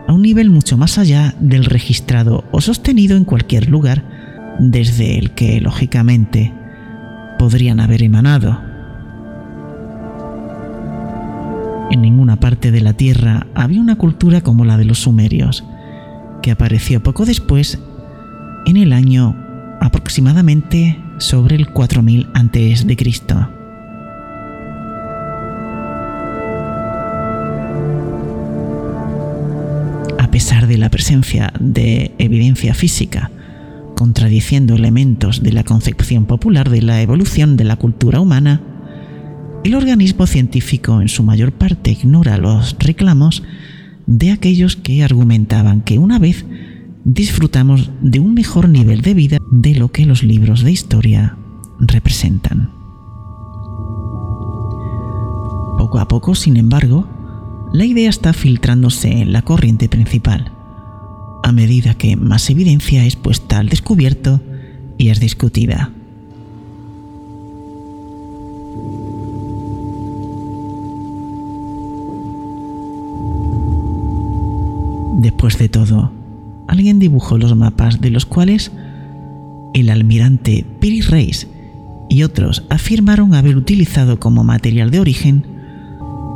a 0.09 0.13
un 0.13 0.23
nivel 0.23 0.51
mucho 0.51 0.77
más 0.77 0.99
allá 0.99 1.37
del 1.39 1.65
registrado 1.65 2.43
o 2.51 2.61
sostenido 2.61 3.17
en 3.17 3.25
cualquier 3.25 3.71
lugar 3.71 4.03
desde 4.59 5.17
el 5.17 5.31
que, 5.31 5.61
lógicamente, 5.61 6.53
podrían 7.39 7.79
haber 7.79 8.03
emanado. 8.03 8.66
En 11.91 12.03
ninguna 12.03 12.41
parte 12.41 12.71
de 12.71 12.81
la 12.81 12.95
Tierra 12.95 13.47
había 13.55 13.81
una 13.81 13.97
cultura 13.97 14.41
como 14.41 14.65
la 14.65 14.77
de 14.77 14.85
los 14.85 14.99
sumerios, 14.99 15.65
que 16.43 16.51
apareció 16.51 17.03
poco 17.03 17.25
después, 17.25 17.79
en 18.67 18.77
el 18.77 18.93
año 18.93 19.37
aproximadamente 19.81 20.99
sobre 21.19 21.57
el 21.57 21.71
4000 21.71 22.29
a.C. 22.35 22.97
pesar 30.37 30.67
de 30.67 30.77
la 30.77 30.91
presencia 30.91 31.51
de 31.59 32.15
evidencia 32.19 32.75
física 32.75 33.31
contradiciendo 33.97 34.75
elementos 34.75 35.43
de 35.43 35.51
la 35.51 35.65
concepción 35.65 36.27
popular 36.27 36.69
de 36.69 36.83
la 36.83 37.01
evolución 37.01 37.57
de 37.57 37.65
la 37.65 37.77
cultura 37.77 38.21
humana, 38.21 38.61
el 39.67 39.75
organismo 39.75 40.29
científico 40.29 41.01
en 41.01 41.09
su 41.09 41.25
mayor 41.25 41.51
parte 41.51 41.91
ignora 41.91 42.39
los 42.39 42.77
reclamos 42.79 43.43
de 44.07 44.31
aquellos 44.31 44.77
que 44.77 45.03
argumentaban 45.03 45.81
que 45.81 45.99
una 45.99 46.21
vez 46.21 46.45
disfrutamos 47.05 47.91
de 48.01 48.21
un 48.21 48.33
mejor 48.33 48.69
nivel 48.69 49.01
de 49.01 49.15
vida 49.15 49.39
de 49.51 49.75
lo 49.75 49.91
que 49.91 50.07
los 50.07 50.23
libros 50.23 50.63
de 50.63 50.71
historia 50.71 51.37
representan. 51.81 52.71
Poco 55.79 55.99
a 55.99 56.07
poco, 56.07 56.37
sin 56.37 56.57
embargo, 56.57 57.09
la 57.73 57.85
idea 57.85 58.09
está 58.09 58.33
filtrándose 58.33 59.21
en 59.21 59.33
la 59.33 59.43
corriente 59.43 59.89
principal, 59.89 60.53
a 61.43 61.51
medida 61.51 61.95
que 61.95 62.15
más 62.15 62.49
evidencia 62.51 63.05
es 63.05 63.17
puesta 63.17 63.59
al 63.59 63.69
descubierto 63.69 64.41
y 64.97 65.09
es 65.09 65.19
discutida. 65.19 65.96
Después 75.17 75.57
de 75.57 75.71
todo, 75.71 76.13
alguien 76.69 76.99
dibujó 76.99 77.39
los 77.39 77.57
mapas 77.57 78.03
de 78.03 78.11
los 78.11 78.27
cuales 78.27 78.71
el 79.73 79.89
almirante 79.89 80.67
Piri 80.79 81.01
Reis 81.01 81.49
y 82.11 82.23
otros 82.23 82.65
afirmaron 82.69 83.35
haber 83.35 83.57
utilizado 83.57 84.21
como 84.21 84.45
material 84.45 84.91
de 84.91 85.01
origen 85.01 85.47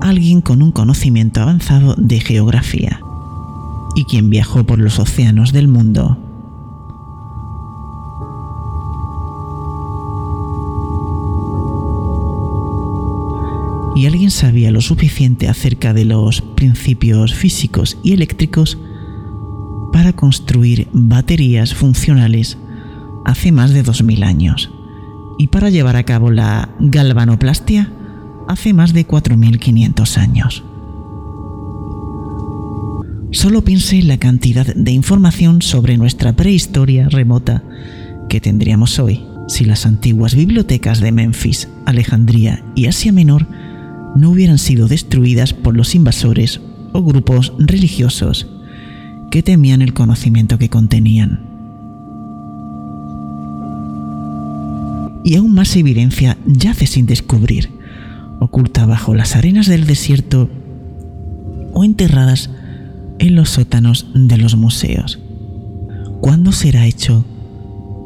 alguien 0.00 0.40
con 0.40 0.62
un 0.62 0.72
conocimiento 0.72 1.42
avanzado 1.42 1.94
de 1.96 2.20
geografía 2.20 3.00
y 3.94 4.04
quien 4.04 4.30
viajó 4.30 4.64
por 4.64 4.78
los 4.78 4.98
océanos 4.98 5.52
del 5.52 5.68
mundo. 5.68 6.29
Y 14.00 14.06
alguien 14.06 14.30
sabía 14.30 14.70
lo 14.70 14.80
suficiente 14.80 15.46
acerca 15.46 15.92
de 15.92 16.06
los 16.06 16.40
principios 16.40 17.34
físicos 17.34 17.98
y 18.02 18.14
eléctricos 18.14 18.78
para 19.92 20.14
construir 20.14 20.88
baterías 20.94 21.74
funcionales 21.74 22.56
hace 23.26 23.52
más 23.52 23.74
de 23.74 23.82
2000 23.82 24.22
años 24.22 24.70
y 25.38 25.48
para 25.48 25.68
llevar 25.68 25.96
a 25.96 26.04
cabo 26.04 26.30
la 26.30 26.70
galvanoplastia 26.80 27.92
hace 28.48 28.72
más 28.72 28.94
de 28.94 29.04
4500 29.04 30.16
años. 30.16 30.64
Solo 33.32 33.62
piense 33.64 33.98
en 33.98 34.08
la 34.08 34.16
cantidad 34.16 34.74
de 34.74 34.92
información 34.92 35.60
sobre 35.60 35.98
nuestra 35.98 36.32
prehistoria 36.32 37.10
remota 37.10 37.62
que 38.30 38.40
tendríamos 38.40 38.98
hoy 38.98 39.26
si 39.46 39.66
las 39.66 39.84
antiguas 39.84 40.34
bibliotecas 40.34 41.00
de 41.00 41.12
Memphis, 41.12 41.68
Alejandría 41.84 42.64
y 42.74 42.86
Asia 42.86 43.12
Menor 43.12 43.46
no 44.16 44.30
hubieran 44.30 44.58
sido 44.58 44.88
destruidas 44.88 45.52
por 45.54 45.76
los 45.76 45.94
invasores 45.94 46.60
o 46.92 47.02
grupos 47.02 47.52
religiosos 47.58 48.46
que 49.30 49.42
temían 49.42 49.82
el 49.82 49.94
conocimiento 49.94 50.58
que 50.58 50.68
contenían. 50.68 51.40
Y 55.24 55.36
aún 55.36 55.54
más 55.54 55.76
evidencia 55.76 56.38
yace 56.46 56.86
sin 56.86 57.06
descubrir, 57.06 57.70
oculta 58.40 58.86
bajo 58.86 59.14
las 59.14 59.36
arenas 59.36 59.66
del 59.66 59.86
desierto 59.86 60.50
o 61.72 61.84
enterradas 61.84 62.50
en 63.18 63.34
los 63.34 63.50
sótanos 63.50 64.06
de 64.14 64.38
los 64.38 64.56
museos. 64.56 65.20
¿Cuándo 66.20 66.52
será 66.52 66.86
hecho 66.86 67.24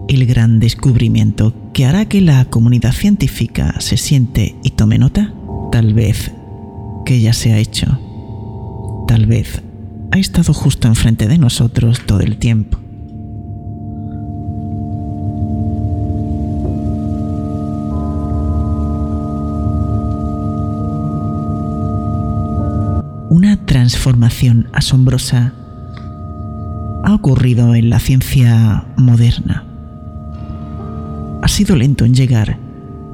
el 0.08 0.26
gran 0.26 0.60
descubrimiento 0.60 1.54
que 1.72 1.86
hará 1.86 2.06
que 2.06 2.20
la 2.20 2.44
comunidad 2.46 2.92
científica 2.92 3.76
se 3.80 3.96
siente 3.96 4.56
y 4.62 4.70
tome 4.70 4.98
nota? 4.98 5.32
Tal 5.74 5.92
vez 5.92 6.30
que 7.04 7.20
ya 7.20 7.32
se 7.32 7.52
ha 7.52 7.58
hecho. 7.58 7.98
Tal 9.08 9.26
vez 9.26 9.60
ha 10.12 10.18
estado 10.18 10.54
justo 10.54 10.86
enfrente 10.86 11.26
de 11.26 11.36
nosotros 11.36 12.00
todo 12.06 12.20
el 12.20 12.36
tiempo. 12.36 12.78
una 23.30 23.56
transformación 23.66 24.68
asombrosa 24.72 25.54
ha 27.02 27.14
ocurrido 27.14 27.74
en 27.74 27.90
la 27.90 27.98
ciencia 27.98 28.86
moderna. 28.96 29.64
Ha 31.42 31.48
sido 31.48 31.74
lento 31.74 32.04
en 32.04 32.14
llegar 32.14 32.60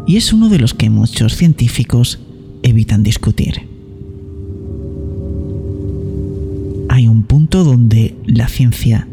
y 0.06 0.18
es 0.18 0.34
uno 0.34 0.50
de 0.50 0.58
los 0.58 0.74
que 0.74 0.90
muchos 0.90 1.36
científicos 1.36 2.20
evitan 2.62 3.02
discutir. 3.02 3.62
Hay 6.88 7.06
un 7.06 7.24
punto 7.24 7.64
donde 7.64 8.14
la 8.26 8.48
ciencia 8.48 9.08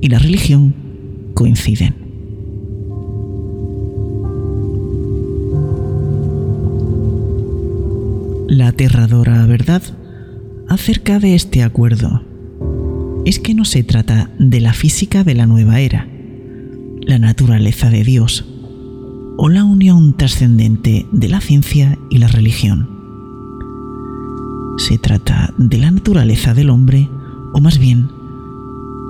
y 0.00 0.08
la 0.08 0.18
religión 0.18 0.74
coinciden. 1.34 1.94
La 8.48 8.68
aterradora 8.68 9.46
verdad 9.46 9.82
acerca 10.68 11.20
de 11.20 11.34
este 11.34 11.62
acuerdo 11.62 12.22
es 13.24 13.38
que 13.38 13.54
no 13.54 13.64
se 13.64 13.84
trata 13.84 14.30
de 14.38 14.60
la 14.60 14.72
física 14.72 15.24
de 15.24 15.34
la 15.34 15.46
nueva 15.46 15.80
era, 15.80 16.08
la 17.02 17.18
naturaleza 17.18 17.90
de 17.90 18.02
Dios 18.02 18.49
o 19.42 19.48
la 19.48 19.64
unión 19.64 20.12
trascendente 20.12 21.06
de 21.12 21.28
la 21.30 21.40
ciencia 21.40 21.98
y 22.10 22.18
la 22.18 22.28
religión. 22.28 22.90
Se 24.76 24.98
trata 24.98 25.54
de 25.56 25.78
la 25.78 25.90
naturaleza 25.90 26.52
del 26.52 26.68
hombre 26.68 27.08
o 27.54 27.60
más 27.62 27.78
bien 27.78 28.10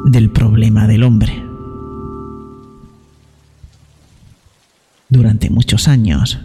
del 0.05 0.31
problema 0.31 0.87
del 0.87 1.03
hombre. 1.03 1.33
Durante 5.09 5.51
muchos 5.51 5.89
años, 5.89 6.39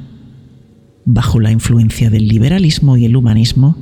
bajo 1.06 1.40
la 1.40 1.52
influencia 1.52 2.10
del 2.10 2.28
liberalismo 2.28 2.98
y 2.98 3.06
el 3.06 3.16
humanismo, 3.16 3.78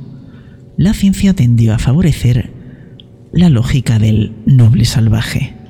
la 0.76 0.92
ciencia 0.92 1.32
tendió 1.32 1.72
a 1.72 1.78
favorecer 1.78 2.52
la 3.32 3.48
lógica 3.48 3.98
del 3.98 4.34
noble 4.44 4.84
salvaje. 4.84 5.63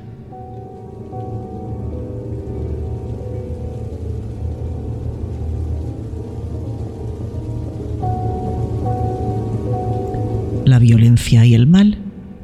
Violencia 10.85 11.47
y 11.47 11.55
el 11.55 11.67
mal 11.67 11.97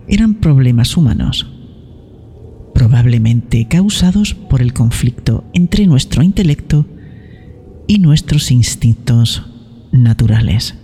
eran 0.09 0.35
problemas 0.35 0.97
humanos, 0.97 1.47
probablemente 2.75 3.69
causados 3.69 4.33
por 4.35 4.63
el 4.63 4.73
conflicto 4.73 5.45
entre 5.53 5.87
nuestro 5.87 6.23
intelecto 6.23 6.87
y 7.87 7.99
nuestros 7.99 8.51
instintos 8.51 9.45
naturales. 9.93 10.75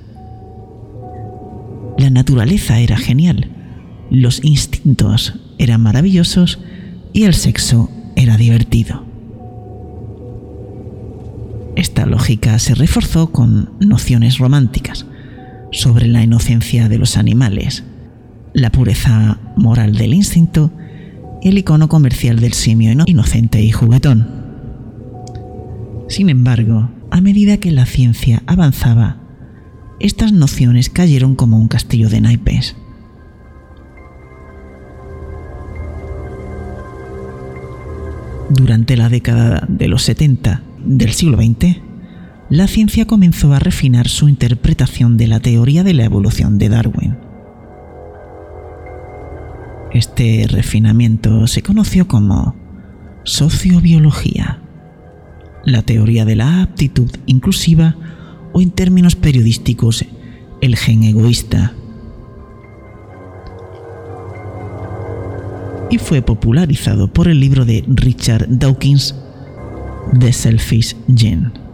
La 1.97 2.11
naturaleza 2.11 2.79
era 2.79 2.99
genial, 2.99 3.51
los 4.11 4.45
instintos 4.45 5.35
eran 5.57 5.81
maravillosos 5.81 6.59
y 7.14 7.23
el 7.25 7.33
sexo 7.33 7.90
era 8.16 8.37
divertido. 8.37 9.03
Esta 11.75 12.05
lógica 12.05 12.59
se 12.59 12.75
reforzó 12.75 13.33
con 13.33 13.71
nociones 13.81 14.37
románticas 14.37 15.07
sobre 15.77 16.09
la 16.09 16.23
inocencia 16.23 16.89
de 16.89 16.99
los 16.99 17.19
animales, 17.19 17.85
la 18.55 18.71
pureza 18.73 19.39
moral 19.57 19.95
del 19.95 20.15
instinto 20.15 20.73
y 21.43 21.51
el 21.51 21.59
icono 21.59 21.89
comercial 21.89 22.41
del 22.41 22.55
simio 22.55 23.05
inocente 23.05 23.62
y 23.62 23.71
juguetón. 23.71 24.27
Sin 26.09 26.31
embargo, 26.31 26.89
a 27.11 27.21
medida 27.21 27.59
que 27.59 27.73
la 27.73 27.85
ciencia 27.85 28.43
avanzaba, 28.47 29.19
estas 30.01 30.33
nociones 30.33 30.89
cayeron 30.89 31.35
como 31.35 31.59
un 31.59 31.69
castillo 31.69 32.09
de 32.09 32.23
naipes. 32.23 32.75
Durante 38.49 38.97
la 38.97 39.11
década 39.11 39.67
de 39.69 39.89
los 39.89 40.03
70 40.05 40.62
del 40.87 41.12
siglo 41.12 41.37
XX, 41.37 41.77
la 42.49 42.69
ciencia 42.69 43.07
comenzó 43.07 43.53
a 43.53 43.59
refinar 43.59 44.09
su 44.09 44.29
interpretación 44.29 45.17
de 45.17 45.27
la 45.27 45.41
teoría 45.41 45.83
de 45.83 45.95
la 45.95 46.05
evolución 46.05 46.59
de 46.59 46.69
Darwin. 46.69 47.17
Este 49.93 50.47
refinamiento 50.49 51.47
se 51.49 51.63
conoció 51.63 52.07
como 52.07 52.55
sociobiología, 53.25 54.61
la 55.65 55.83
teoría 55.83 56.25
de 56.25 56.37
la 56.37 56.63
aptitud 56.63 57.11
inclusiva 57.27 57.97
o 58.53 58.61
en 58.61 58.71
términos 58.71 59.17
periodísticos, 59.17 60.05
el 60.61 60.77
gen 60.77 61.03
egoísta. 61.03 61.73
Y 65.91 65.99
fue 65.99 66.23
popularizado 66.23 67.13
por 67.13 67.27
el 67.27 67.41
libro 67.41 67.65
de 67.65 67.85
Richard 67.89 68.47
Dawkins, 68.49 69.17
The 70.19 70.33
Selfish 70.33 70.97
Gene. 71.13 71.66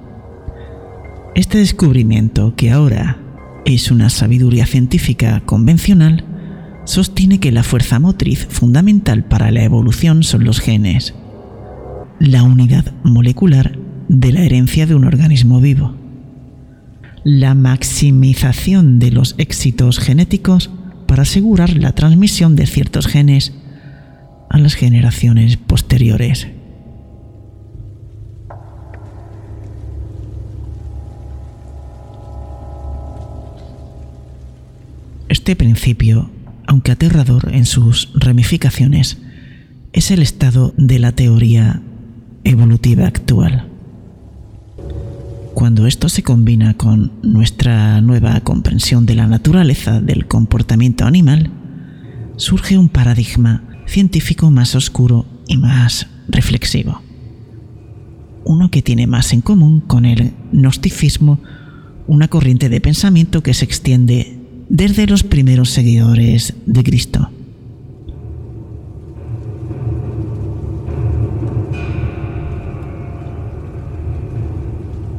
Este 1.35 1.59
descubrimiento, 1.59 2.55
que 2.57 2.71
ahora 2.71 3.17
es 3.65 3.91
una 3.91 4.11
sabiduría 4.11 4.67
científica 4.67 5.41
convencional, 5.47 6.25
sostiene 6.85 7.41
que 7.41 7.53
la 7.53 7.63
fuerza 7.63 7.99
motriz 7.99 8.47
fundamental 8.51 9.25
para 9.25 9.51
la 9.51 9.63
evolución 9.65 10.25
son 10.25 10.45
los 10.45 10.61
genes, 10.61 11.15
la 12.19 12.43
unidad 12.43 12.93
molecular 13.03 13.79
de 14.09 14.33
la 14.33 14.43
herencia 14.43 14.87
de 14.87 14.95
un 14.95 15.05
organismo 15.05 15.61
vivo. 15.61 15.97
la 17.25 17.55
maximización 17.55 18.99
de 18.99 19.13
los 19.13 19.37
éxitos 19.39 20.01
genéticos 20.01 20.71
para 21.07 21.23
asegurar 21.23 21.77
la 21.77 21.93
transmisión 21.93 22.57
de 22.57 22.67
ciertos 22.67 23.07
genes 23.07 23.53
a 24.51 24.59
las 24.59 24.75
generaciones 24.75 25.57
posteriores. 25.57 26.49
Este 35.33 35.57
principio, 35.57 36.31
aunque 36.67 36.93
aterrador 36.93 37.55
en 37.55 37.65
sus 37.65 38.11
ramificaciones, 38.15 39.17
es 39.95 40.11
el 40.11 40.21
estado 40.21 40.75
de 40.77 40.99
la 40.99 41.13
teoría 41.13 41.81
evolutiva 42.45 43.07
actual. 43.07 43.67
Cuando 45.55 45.87
esto 45.87 46.11
se 46.11 46.23
combina 46.23 46.75
con 46.75 47.13
nuestra 47.23 48.03
nueva 48.03 48.39
comprensión 48.41 49.07
de 49.07 49.15
la 49.15 49.27
naturaleza 49.27 50.03
del 50.03 50.27
comportamiento 50.27 51.07
animal, 51.07 51.51
surge 52.37 52.77
un 52.77 52.91
paradigma 52.91 53.63
científico 53.87 54.51
más 54.51 54.75
oscuro 54.75 55.25
y 55.49 55.57
más 55.57 56.09
reflexivo. 56.29 57.01
Uno 58.45 58.71
que 58.71 58.83
tiene 58.83 59.07
más 59.07 59.33
en 59.33 59.41
común 59.41 59.81
con 59.81 60.05
el 60.05 60.35
gnosticismo, 60.53 61.41
una 62.07 62.29
corriente 62.29 62.69
de 62.69 62.83
pensamiento 62.83 63.43
que 63.43 63.55
se 63.55 63.65
extiende 63.65 64.42
desde 64.73 65.07
los 65.07 65.23
primeros 65.23 65.69
seguidores 65.69 66.55
de 66.65 66.83
Cristo. 66.83 67.29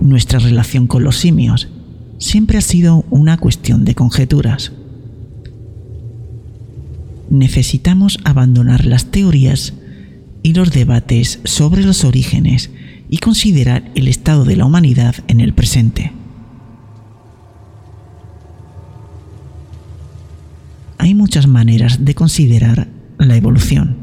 Nuestra 0.01 0.39
relación 0.39 0.87
con 0.87 1.03
los 1.03 1.17
simios 1.17 1.69
siempre 2.17 2.57
ha 2.57 2.61
sido 2.61 3.05
una 3.11 3.37
cuestión 3.37 3.85
de 3.85 3.93
conjeturas. 3.93 4.71
Necesitamos 7.29 8.17
abandonar 8.23 8.85
las 8.85 9.11
teorías 9.11 9.75
y 10.41 10.55
los 10.55 10.71
debates 10.71 11.39
sobre 11.43 11.83
los 11.83 12.03
orígenes 12.03 12.71
y 13.07 13.19
considerar 13.19 13.91
el 13.93 14.07
estado 14.07 14.45
de 14.45 14.55
la 14.55 14.65
humanidad 14.65 15.13
en 15.27 15.41
el 15.41 15.53
presente. 15.53 16.22
Muchas 21.23 21.47
maneras 21.47 22.03
de 22.03 22.15
considerar 22.15 22.89
la 23.17 23.37
evolución. 23.37 23.95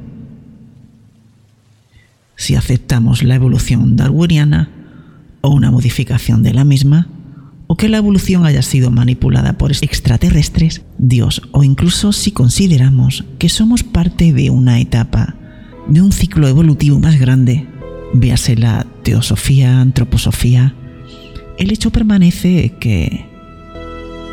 Si 2.34 2.54
aceptamos 2.54 3.22
la 3.22 3.34
evolución 3.34 3.94
darwiniana 3.94 4.70
o 5.42 5.50
una 5.50 5.70
modificación 5.70 6.42
de 6.42 6.54
la 6.54 6.64
misma, 6.64 7.08
o 7.66 7.76
que 7.76 7.90
la 7.90 7.98
evolución 7.98 8.46
haya 8.46 8.62
sido 8.62 8.90
manipulada 8.90 9.58
por 9.58 9.70
extraterrestres, 9.70 10.80
Dios, 10.96 11.42
o 11.52 11.62
incluso 11.62 12.12
si 12.12 12.32
consideramos 12.32 13.26
que 13.38 13.50
somos 13.50 13.82
parte 13.82 14.32
de 14.32 14.48
una 14.48 14.80
etapa, 14.80 15.34
de 15.88 16.00
un 16.00 16.12
ciclo 16.12 16.48
evolutivo 16.48 17.00
más 17.00 17.20
grande, 17.20 17.68
véase 18.14 18.56
la 18.56 18.86
teosofía, 19.02 19.78
antroposofía, 19.82 20.74
el 21.58 21.70
hecho 21.70 21.90
permanece 21.90 22.76
que 22.80 23.29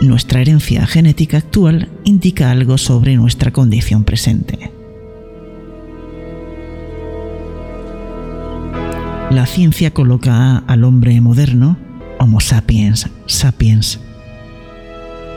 nuestra 0.01 0.41
herencia 0.41 0.85
genética 0.85 1.37
actual 1.37 1.89
indica 2.03 2.51
algo 2.51 2.77
sobre 2.77 3.15
nuestra 3.15 3.51
condición 3.51 4.03
presente. 4.03 4.71
La 9.31 9.45
ciencia 9.45 9.91
coloca 9.91 10.57
al 10.59 10.83
hombre 10.83 11.19
moderno, 11.19 11.77
Homo 12.19 12.39
sapiens 12.39 13.09
sapiens, 13.25 13.99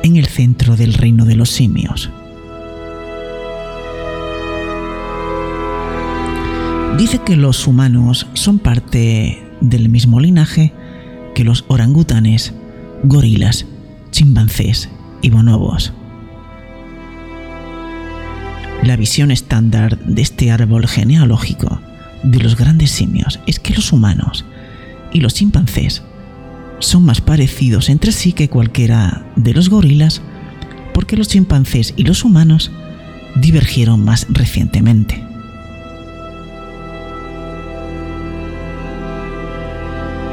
en 0.02 0.16
el 0.16 0.26
centro 0.26 0.76
del 0.76 0.94
reino 0.94 1.24
de 1.24 1.36
los 1.36 1.50
simios. 1.50 2.10
Dice 6.98 7.18
que 7.24 7.36
los 7.36 7.66
humanos 7.66 8.26
son 8.34 8.58
parte 8.58 9.42
del 9.60 9.88
mismo 9.88 10.20
linaje 10.20 10.72
que 11.34 11.44
los 11.44 11.64
orangutanes, 11.68 12.52
gorilas 13.02 13.66
chimpancés 14.10 14.88
y 15.22 15.30
bonobos. 15.30 15.92
La 18.82 18.96
visión 18.96 19.30
estándar 19.30 19.98
de 19.98 20.22
este 20.22 20.50
árbol 20.50 20.86
genealógico 20.86 21.80
de 22.22 22.38
los 22.38 22.56
grandes 22.56 22.90
simios 22.90 23.40
es 23.46 23.60
que 23.60 23.74
los 23.74 23.92
humanos 23.92 24.44
y 25.12 25.20
los 25.20 25.34
chimpancés 25.34 26.02
son 26.78 27.04
más 27.04 27.20
parecidos 27.20 27.88
entre 27.90 28.12
sí 28.12 28.32
que 28.32 28.48
cualquiera 28.48 29.26
de 29.36 29.52
los 29.52 29.68
gorilas 29.68 30.22
porque 30.94 31.16
los 31.16 31.28
chimpancés 31.28 31.92
y 31.96 32.04
los 32.04 32.24
humanos 32.24 32.70
divergieron 33.36 34.04
más 34.04 34.26
recientemente. 34.30 35.29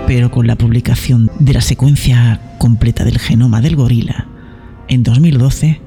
Pero 0.08 0.32
con 0.32 0.48
la 0.48 0.56
publicación 0.56 1.30
de 1.38 1.54
la 1.54 1.62
secuencia 1.62 2.56
completa 2.58 3.04
del 3.04 3.20
genoma 3.20 3.60
del 3.60 3.76
gorila 3.76 4.28
en 4.88 5.04
2012, 5.04 5.82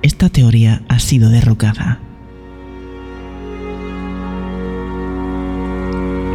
esta 0.00 0.30
teoría 0.30 0.82
ha 0.88 0.98
sido 0.98 1.28
derrocada. 1.28 2.00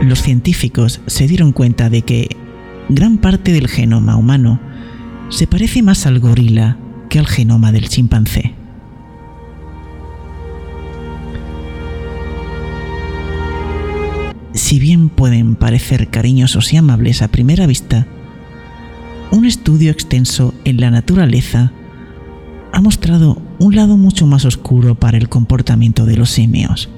Los 0.03 0.21
científicos 0.21 1.01
se 1.07 1.27
dieron 1.27 1.53
cuenta 1.53 1.89
de 1.89 2.03
que 2.03 2.29
gran 2.87 3.17
parte 3.17 3.51
del 3.51 3.67
genoma 3.67 4.15
humano 4.15 4.59
se 5.29 5.47
parece 5.47 5.81
más 5.81 6.05
al 6.05 6.19
gorila 6.19 6.77
que 7.09 7.17
al 7.17 7.27
genoma 7.27 7.71
del 7.71 7.89
chimpancé. 7.89 8.60
Si 14.53 14.79
bien 14.79 15.09
pueden 15.09 15.55
parecer 15.55 16.09
cariñosos 16.09 16.73
y 16.73 16.77
amables 16.77 17.21
a 17.21 17.29
primera 17.29 17.67
vista, 17.67 18.05
un 19.31 19.45
estudio 19.45 19.91
extenso 19.91 20.53
en 20.65 20.81
la 20.81 20.91
naturaleza 20.91 21.71
ha 22.73 22.81
mostrado 22.81 23.41
un 23.59 23.75
lado 23.75 23.97
mucho 23.97 24.27
más 24.27 24.45
oscuro 24.45 24.95
para 24.95 25.17
el 25.17 25.29
comportamiento 25.29 26.05
de 26.05 26.17
los 26.17 26.31
simios. 26.31 26.89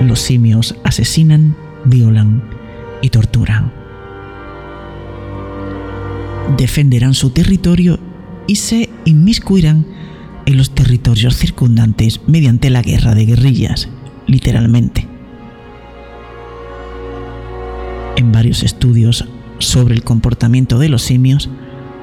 Los 0.00 0.20
simios 0.20 0.76
asesinan, 0.84 1.56
violan 1.84 2.42
y 3.02 3.10
torturan. 3.10 3.72
Defenderán 6.56 7.14
su 7.14 7.30
territorio 7.30 7.98
y 8.46 8.56
se 8.56 8.88
inmiscuirán 9.04 9.84
en 10.46 10.56
los 10.56 10.70
territorios 10.70 11.36
circundantes 11.36 12.20
mediante 12.26 12.70
la 12.70 12.82
guerra 12.82 13.14
de 13.14 13.26
guerrillas 13.26 13.88
literalmente. 14.28 15.08
En 18.16 18.30
varios 18.30 18.62
estudios 18.62 19.24
sobre 19.58 19.94
el 19.94 20.04
comportamiento 20.04 20.78
de 20.78 20.88
los 20.88 21.02
simios, 21.02 21.50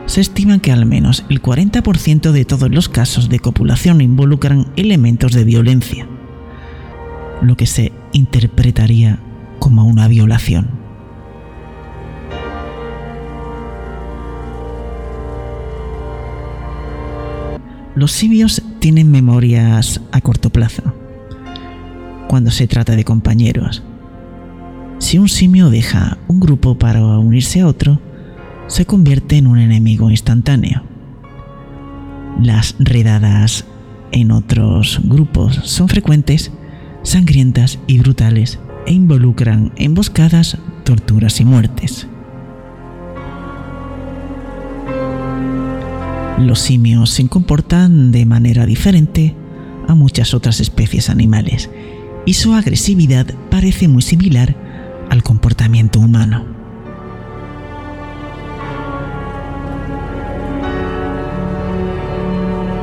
se 0.07 0.21
estima 0.21 0.59
que 0.59 0.71
al 0.71 0.85
menos 0.85 1.25
el 1.29 1.41
40% 1.41 2.31
de 2.31 2.45
todos 2.45 2.69
los 2.69 2.89
casos 2.89 3.29
de 3.29 3.39
copulación 3.39 4.01
involucran 4.01 4.67
elementos 4.75 5.31
de 5.33 5.43
violencia, 5.43 6.07
lo 7.41 7.55
que 7.55 7.65
se 7.65 7.91
interpretaría 8.11 9.19
como 9.59 9.85
una 9.85 10.07
violación. 10.07 10.69
Los 17.95 18.11
simios 18.11 18.61
tienen 18.79 19.09
memorias 19.09 20.01
a 20.11 20.19
corto 20.19 20.49
plazo 20.49 21.04
cuando 22.27 22.51
se 22.51 22.67
trata 22.67 22.95
de 22.95 23.03
compañeros. 23.03 23.83
Si 24.99 25.17
un 25.17 25.29
simio 25.29 25.69
deja 25.69 26.17
un 26.27 26.39
grupo 26.39 26.77
para 26.77 27.03
unirse 27.03 27.61
a 27.61 27.67
otro, 27.67 27.99
se 28.67 28.85
convierte 28.85 29.37
en 29.37 29.47
un 29.47 29.59
enemigo 29.59 30.09
instantáneo. 30.09 30.83
Las 32.41 32.75
redadas 32.79 33.65
en 34.11 34.31
otros 34.31 34.99
grupos 35.03 35.59
son 35.63 35.87
frecuentes, 35.87 36.51
sangrientas 37.03 37.79
y 37.87 37.99
brutales 37.99 38.59
e 38.85 38.93
involucran 38.93 39.73
emboscadas, 39.75 40.57
torturas 40.83 41.39
y 41.39 41.45
muertes. 41.45 42.07
Los 46.39 46.59
simios 46.59 47.11
se 47.11 47.27
comportan 47.27 48.11
de 48.11 48.25
manera 48.25 48.65
diferente 48.65 49.35
a 49.87 49.95
muchas 49.95 50.33
otras 50.33 50.59
especies 50.59 51.09
animales 51.09 51.69
y 52.25 52.33
su 52.33 52.53
agresividad 52.53 53.27
parece 53.49 53.87
muy 53.87 54.01
similar 54.01 54.55
al 55.09 55.23
comportamiento 55.23 55.99
humano. 55.99 56.45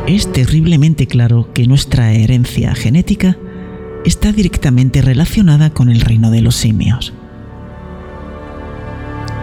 Es 0.07 0.31
terriblemente 0.31 1.07
claro 1.07 1.53
que 1.53 1.67
nuestra 1.67 2.13
herencia 2.13 2.75
genética 2.75 3.37
está 4.05 4.33
directamente 4.33 5.01
relacionada 5.01 5.71
con 5.71 5.89
el 5.89 6.01
reino 6.01 6.31
de 6.31 6.43
los 6.43 6.57
simios. 6.57 7.13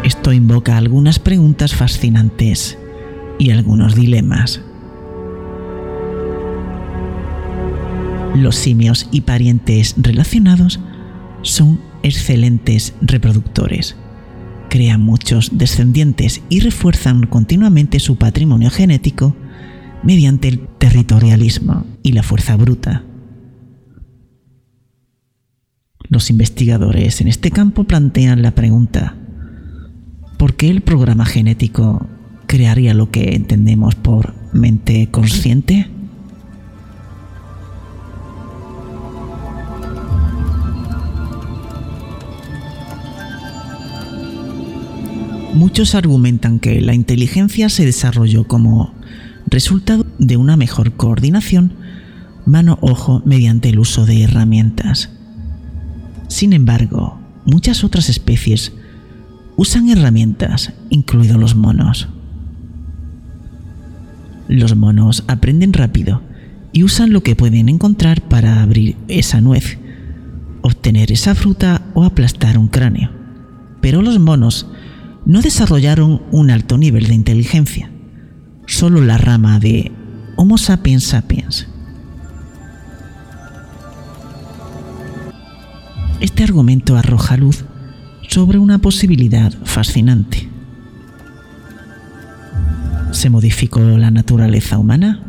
Esto 0.03 0.31
invoca 0.31 0.77
algunas 0.77 1.19
preguntas 1.19 1.75
fascinantes 1.75 2.77
y 3.37 3.51
algunos 3.51 3.95
dilemas. 3.95 4.61
Los 8.35 8.55
simios 8.55 9.07
y 9.11 9.21
parientes 9.21 9.95
relacionados 9.97 10.79
son 11.41 11.79
excelentes 12.03 12.93
reproductores. 13.01 13.95
Crean 14.69 15.01
muchos 15.01 15.57
descendientes 15.57 16.41
y 16.47 16.59
refuerzan 16.59 17.25
continuamente 17.25 17.99
su 17.99 18.17
patrimonio 18.17 18.69
genético 18.69 19.35
mediante 20.03 20.47
el 20.47 20.67
territorialismo 20.77 21.85
y 22.03 22.11
la 22.11 22.23
fuerza 22.23 22.55
bruta. 22.55 23.03
Los 26.07 26.29
investigadores 26.29 27.21
en 27.21 27.27
este 27.27 27.51
campo 27.51 27.83
plantean 27.83 28.41
la 28.41 28.51
pregunta, 28.51 29.15
¿por 30.37 30.55
qué 30.55 30.69
el 30.69 30.81
programa 30.81 31.25
genético 31.25 32.07
crearía 32.47 32.93
lo 32.93 33.11
que 33.11 33.35
entendemos 33.35 33.95
por 33.95 34.33
mente 34.53 35.09
consciente? 35.11 35.87
Muchos 45.53 45.95
argumentan 45.95 46.59
que 46.59 46.79
la 46.79 46.93
inteligencia 46.93 47.69
se 47.69 47.85
desarrolló 47.85 48.47
como 48.47 48.93
resultado 49.47 50.05
de 50.19 50.37
una 50.37 50.57
mejor 50.57 50.93
coordinación 50.93 51.73
mano-ojo 52.45 53.21
mediante 53.25 53.69
el 53.69 53.79
uso 53.79 54.05
de 54.05 54.23
herramientas. 54.23 55.09
Sin 56.27 56.53
embargo, 56.53 57.19
muchas 57.45 57.83
otras 57.83 58.09
especies 58.09 58.73
usan 59.55 59.89
herramientas, 59.89 60.73
incluidos 60.89 61.37
los 61.37 61.55
monos. 61.55 62.07
Los 64.47 64.75
monos 64.75 65.23
aprenden 65.27 65.73
rápido 65.73 66.21
y 66.71 66.83
usan 66.83 67.11
lo 67.11 67.23
que 67.23 67.35
pueden 67.35 67.69
encontrar 67.69 68.21
para 68.21 68.61
abrir 68.61 68.95
esa 69.07 69.41
nuez, 69.41 69.79
obtener 70.61 71.11
esa 71.11 71.33
fruta 71.33 71.81
o 71.95 72.03
aplastar 72.03 72.57
un 72.57 72.67
cráneo. 72.67 73.09
Pero 73.81 74.01
los 74.01 74.19
monos 74.19 74.67
no 75.29 75.41
desarrollaron 75.41 76.23
un 76.31 76.49
alto 76.49 76.79
nivel 76.79 77.05
de 77.05 77.13
inteligencia, 77.13 77.91
solo 78.65 79.03
la 79.03 79.19
rama 79.19 79.59
de 79.59 79.91
Homo 80.35 80.57
sapiens 80.57 81.03
sapiens. 81.03 81.67
Este 86.19 86.43
argumento 86.43 86.97
arroja 86.97 87.37
luz 87.37 87.63
sobre 88.27 88.57
una 88.57 88.79
posibilidad 88.79 89.53
fascinante. 89.65 90.49
¿Se 93.11 93.29
modificó 93.29 93.81
la 93.81 94.09
naturaleza 94.09 94.79
humana? 94.79 95.23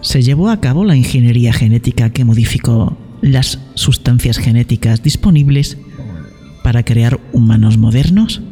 ¿Se 0.00 0.22
llevó 0.22 0.50
a 0.50 0.60
cabo 0.60 0.84
la 0.84 0.96
ingeniería 0.96 1.52
genética 1.52 2.10
que 2.10 2.24
modificó 2.24 2.98
las 3.22 3.60
sustancias 3.76 4.38
genéticas 4.38 5.04
disponibles 5.04 5.78
para 6.62 6.84
crear 6.84 7.20
humanos 7.32 7.78
modernos? 7.78 8.42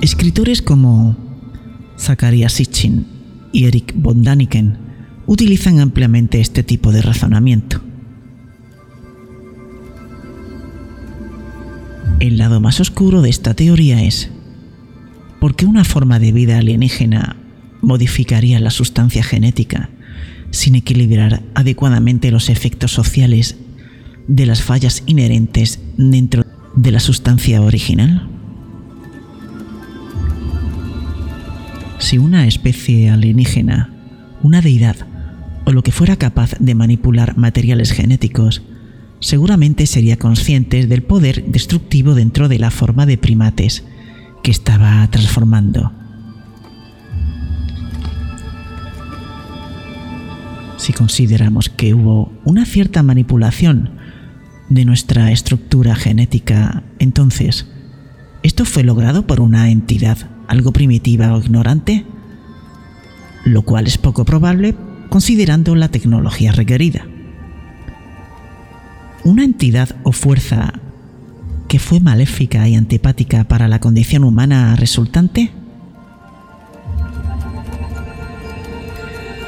Escritores 0.00 0.62
como 0.62 1.16
Zacharias 1.98 2.52
Sitchin 2.52 3.06
y 3.52 3.64
Eric 3.64 3.94
von 3.96 4.22
Daniken 4.22 4.78
utilizan 5.26 5.80
ampliamente 5.80 6.40
este 6.40 6.62
tipo 6.62 6.92
de 6.92 7.02
razonamiento. 7.02 7.80
El 12.20 12.38
lado 12.38 12.60
más 12.60 12.80
oscuro 12.80 13.22
de 13.22 13.30
esta 13.30 13.54
teoría 13.54 14.02
es 14.02 14.30
¿por 15.40 15.54
qué 15.54 15.66
una 15.66 15.84
forma 15.84 16.18
de 16.18 16.32
vida 16.32 16.58
alienígena 16.58 17.36
modificaría 17.80 18.58
la 18.60 18.70
sustancia 18.70 19.22
genética 19.22 19.90
sin 20.50 20.74
equilibrar 20.74 21.42
adecuadamente 21.54 22.30
los 22.30 22.48
efectos 22.48 22.92
sociales 22.92 23.56
de 24.26 24.46
las 24.46 24.62
fallas 24.62 25.02
inherentes 25.06 25.80
dentro 25.96 26.44
de 26.74 26.92
la 26.92 27.00
sustancia 27.00 27.60
original? 27.62 28.28
Si 31.98 32.18
una 32.18 32.46
especie 32.46 33.10
alienígena, 33.10 33.92
una 34.42 34.60
deidad, 34.60 34.96
o 35.64 35.72
lo 35.72 35.82
que 35.82 35.92
fuera 35.92 36.16
capaz 36.16 36.54
de 36.58 36.74
manipular 36.74 37.36
materiales 37.36 37.92
genéticos, 37.92 38.62
seguramente 39.20 39.86
sería 39.86 40.16
consciente 40.16 40.86
del 40.86 41.02
poder 41.02 41.44
destructivo 41.46 42.14
dentro 42.14 42.48
de 42.48 42.58
la 42.58 42.70
forma 42.70 43.04
de 43.04 43.18
primates 43.18 43.84
que 44.42 44.50
estaba 44.50 45.06
transformando. 45.10 45.92
Si 50.76 50.92
consideramos 50.92 51.68
que 51.68 51.92
hubo 51.92 52.32
una 52.44 52.64
cierta 52.64 53.02
manipulación 53.02 53.90
de 54.68 54.84
nuestra 54.84 55.32
estructura 55.32 55.94
genética, 55.94 56.82
entonces, 56.98 57.66
¿esto 58.42 58.64
fue 58.64 58.84
logrado 58.84 59.26
por 59.26 59.40
una 59.40 59.70
entidad 59.70 60.18
algo 60.46 60.72
primitiva 60.72 61.34
o 61.34 61.40
ignorante? 61.40 62.06
Lo 63.44 63.62
cual 63.62 63.86
es 63.86 63.98
poco 63.98 64.24
probable 64.24 64.74
considerando 65.08 65.74
la 65.74 65.88
tecnología 65.88 66.52
requerida. 66.52 67.06
Una 69.24 69.44
entidad 69.44 69.96
o 70.04 70.12
fuerza 70.12 70.74
que 71.68 71.78
fue 71.78 72.00
maléfica 72.00 72.66
y 72.68 72.74
antipática 72.74 73.44
para 73.44 73.68
la 73.68 73.78
condición 73.78 74.24
humana 74.24 74.74
resultante? 74.74 75.52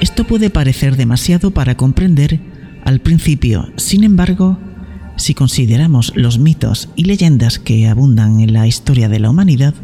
Esto 0.00 0.24
puede 0.24 0.50
parecer 0.50 0.96
demasiado 0.96 1.50
para 1.50 1.76
comprender 1.76 2.40
al 2.84 3.00
principio, 3.00 3.70
sin 3.76 4.04
embargo, 4.04 4.58
si 5.16 5.34
consideramos 5.34 6.12
los 6.16 6.38
mitos 6.38 6.88
y 6.96 7.04
leyendas 7.04 7.58
que 7.58 7.86
abundan 7.88 8.40
en 8.40 8.54
la 8.54 8.66
historia 8.66 9.08
de 9.08 9.20
la 9.20 9.28
humanidad, 9.28 9.74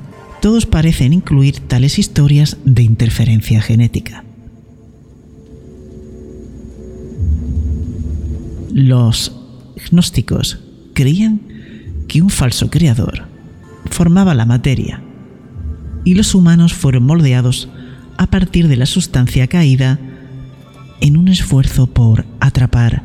todos 0.41 0.65
parecen 0.65 1.13
incluir 1.13 1.61
tales 1.61 1.99
historias 1.99 2.57
de 2.65 2.83
interferencia 2.83 3.61
genética. 3.61 4.25
Los 8.73 9.33
gnósticos 9.91 10.61
creían 10.95 11.56
que 12.09 12.23
un 12.23 12.31
falso 12.31 12.71
creador 12.71 13.27
formaba 13.91 14.35
la 14.35 14.47
materia 14.47 15.03
y 16.05 16.15
los 16.15 16.35
humanos 16.35 16.73
fueron 16.73 17.05
moldeados 17.05 17.69
a 18.17 18.29
partir 18.29 18.69
de 18.69 18.77
la 18.77 18.87
sustancia 18.87 19.49
caída 19.49 19.99
en 21.01 21.17
un 21.17 21.29
esfuerzo 21.29 21.89
por 21.89 22.25
atrapar 22.41 23.03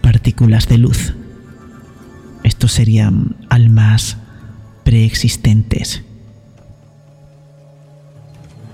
partículas 0.00 0.66
de 0.66 0.78
luz. 0.78 1.14
Estos 2.42 2.72
serían 2.72 3.36
almas 3.50 4.16
preexistentes. 4.84 6.02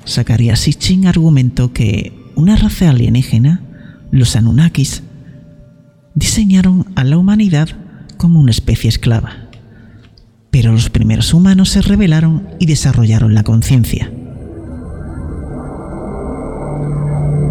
Zacharias 0.07 0.61
Sitchin 0.61 1.07
argumentó 1.07 1.73
que 1.73 2.13
una 2.35 2.57
raza 2.57 2.89
alienígena, 2.89 3.61
los 4.11 4.37
Anunnakis, 4.37 5.03
diseñaron 6.15 6.87
a 6.95 7.05
la 7.05 7.19
humanidad 7.19 7.69
como 8.17 8.41
una 8.41 8.53
especie 8.53 8.89
esclava 8.89 9.48
pero 10.51 10.73
los 10.73 10.91
primeros 10.91 11.35
humanos 11.35 11.71
se 11.71 11.83
rebelaron 11.83 12.49
y 12.59 12.67
desarrollaron 12.67 13.35
la 13.35 13.43
conciencia. 13.43 14.11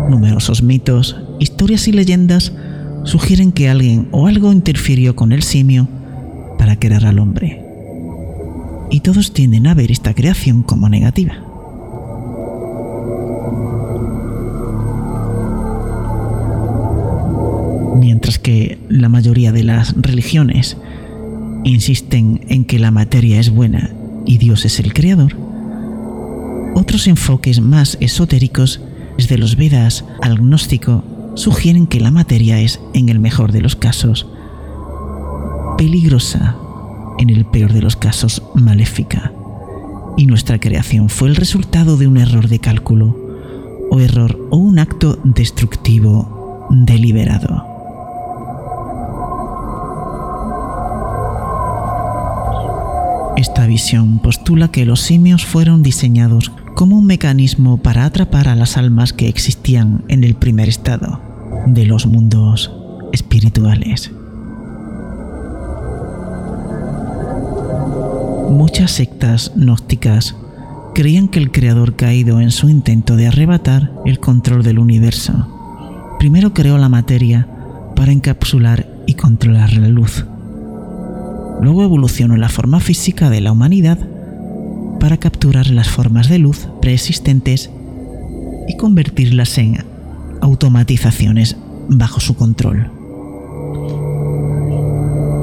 Numerosos 0.10 0.64
mitos, 0.64 1.18
historias 1.40 1.88
y 1.88 1.92
leyendas 1.92 2.54
sugieren 3.04 3.52
que 3.52 3.70
alguien 3.70 4.08
o 4.12 4.28
algo 4.28 4.52
interfirió 4.52 5.16
con 5.16 5.32
el 5.32 5.44
simio 5.44 5.88
para 6.58 6.80
crear 6.80 7.06
al 7.06 7.20
hombre. 7.20 7.64
Y 8.90 9.02
todos 9.02 9.34
tienden 9.34 9.68
a 9.68 9.74
ver 9.74 9.92
esta 9.92 10.14
creación 10.14 10.64
como 10.64 10.90
negativa. 10.90 11.36
Mientras 18.00 18.40
que 18.40 18.78
la 18.90 19.10
mayoría 19.10 19.52
de 19.52 19.64
las 19.64 19.94
religiones 20.02 20.78
insisten 21.70 22.42
en 22.50 22.66
que 22.66 22.80
la 22.80 22.92
materia 22.92 23.40
es 23.40 23.50
buena 23.50 23.92
y 24.26 24.38
Dios 24.38 24.66
es 24.66 24.80
el 24.80 24.94
creador, 24.94 25.36
otros 26.76 27.08
enfoques 27.08 27.60
más 27.60 27.98
esotéricos, 28.02 28.82
desde 29.18 29.40
los 29.40 29.56
Vedas 29.56 30.06
al 30.22 30.38
gnóstico, 30.38 31.04
sugieren 31.36 31.88
que 31.88 32.00
la 32.00 32.12
materia 32.12 32.60
es, 32.60 32.80
en 32.94 33.10
el 33.10 33.20
mejor 33.20 33.52
de 33.52 33.62
los 33.62 33.76
casos, 33.76 34.28
peligrosa, 35.78 36.56
en 37.18 37.32
el 37.32 37.46
peor 37.46 37.74
de 37.74 37.82
los 37.82 37.96
casos, 37.96 38.44
maléfica, 38.54 39.34
y 40.18 40.28
nuestra 40.28 40.60
creación 40.60 41.10
fue 41.10 41.30
el 41.30 41.36
resultado 41.36 41.98
de 41.98 42.08
un 42.08 42.18
error 42.18 42.48
de 42.48 42.60
cálculo 42.60 43.16
o 43.90 44.00
error 44.00 44.40
o 44.52 44.58
un 44.58 44.78
acto 44.78 45.20
destructivo 45.24 46.68
deliberado. 46.70 47.77
Esta 53.38 53.68
visión 53.68 54.18
postula 54.18 54.70
que 54.72 54.88
los 54.88 55.00
simios 55.00 55.46
fueron 55.46 55.84
diseñados 55.84 56.52
como 56.74 56.98
un 56.98 57.06
mecanismo 57.06 57.78
para 57.78 58.04
atrapar 58.04 58.48
a 58.48 58.56
las 58.56 58.78
almas 58.78 59.14
que 59.14 59.28
existían 59.28 60.04
en 60.08 60.24
el 60.24 60.34
primer 60.34 60.68
estado 60.68 61.22
de 61.68 61.86
los 61.86 62.08
mundos 62.08 62.72
espirituales. 63.14 64.12
Muchas 68.50 68.90
sectas 68.90 69.52
gnósticas 69.56 70.36
creían 70.96 71.28
que 71.28 71.38
el 71.38 71.52
Creador 71.52 71.96
caído 71.96 72.42
en 72.42 72.50
su 72.50 72.70
intento 72.70 73.16
de 73.16 73.28
arrebatar 73.28 73.92
el 74.04 74.20
control 74.20 74.64
del 74.64 74.80
universo, 74.80 76.16
primero 76.18 76.56
creó 76.56 76.80
la 76.80 76.90
materia 76.90 77.48
para 77.96 78.12
encapsular 78.12 78.88
y 79.06 79.14
controlar 79.14 79.74
la 79.74 79.90
luz. 79.90 80.26
Luego 81.62 81.84
evolucionó 81.84 82.38
la 82.38 82.50
forma 82.50 82.80
física 82.80 83.30
de 83.30 83.42
la 83.42 83.52
humanidad 83.52 83.98
para 85.00 85.18
capturar 85.18 85.68
las 85.68 85.90
formas 85.90 86.30
de 86.30 86.40
luz 86.40 86.68
preexistentes 86.82 87.70
y 88.68 88.78
convertirlas 88.78 89.58
en 89.58 89.84
automatizaciones 90.42 91.58
bajo 91.90 92.20
su 92.20 92.36
control. 92.36 92.92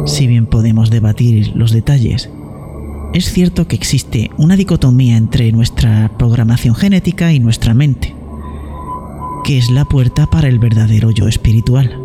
Si 0.07 0.27
bien 0.27 0.47
podemos 0.47 0.91
debatir 0.91 1.53
los 1.55 1.73
detalles, 1.73 2.29
es 3.15 3.33
cierto 3.33 3.67
que 3.67 3.77
existe 3.77 4.31
una 4.37 4.57
dicotomía 4.57 5.17
entre 5.17 5.51
nuestra 5.53 6.11
programación 6.19 6.75
genética 6.75 7.33
y 7.33 7.41
nuestra 7.41 7.73
mente, 7.73 8.15
que 9.45 9.57
es 9.57 9.71
la 9.71 9.85
puerta 9.85 10.27
para 10.27 10.49
el 10.49 10.59
verdadero 10.59 11.11
yo 11.11 11.29
espiritual. 11.29 12.04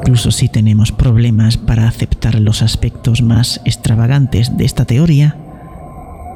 Incluso 0.00 0.30
si 0.30 0.48
tenemos 0.48 0.92
problemas 0.92 1.58
para 1.58 1.86
aceptar 1.86 2.40
los 2.40 2.62
aspectos 2.62 3.20
más 3.20 3.60
extravagantes 3.66 4.56
de 4.56 4.64
esta 4.64 4.86
teoría, 4.86 5.36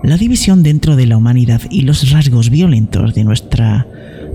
la 0.03 0.19
división 0.19 0.62
dentro 0.62 0.97
de 0.97 1.07
la 1.07 1.17
humanidad 1.17 1.62
y 1.71 1.81
los 1.81 2.11
rasgos 2.11 2.51
violentos 2.51 3.15
de 3.15 3.25
nuestra 3.25 3.87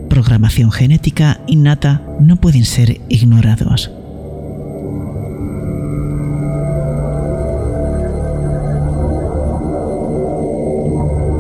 programación 0.10 0.72
genética 0.72 1.42
innata 1.46 2.02
no 2.20 2.38
pueden 2.38 2.66
ser 2.66 3.02
ignorados. 3.08 3.92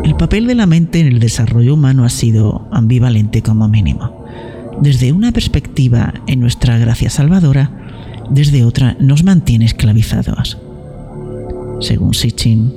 El 0.04 0.16
papel 0.16 0.46
de 0.46 0.54
la 0.54 0.68
mente 0.68 1.00
en 1.00 1.08
el 1.08 1.20
desarrollo 1.20 1.74
humano 1.74 2.06
ha 2.06 2.10
sido 2.10 2.68
ambivalente 2.72 3.42
como 3.42 3.68
mínimo. 3.68 4.26
Desde 4.80 5.12
una 5.12 5.32
perspectiva 5.32 6.14
en 6.28 6.40
nuestra 6.40 6.78
gracia 6.78 7.10
salvadora, 7.10 7.79
desde 8.30 8.64
otra 8.64 8.96
nos 9.00 9.24
mantiene 9.24 9.66
esclavizados. 9.66 10.58
Según 11.82 12.14
Sitchin, 12.14 12.74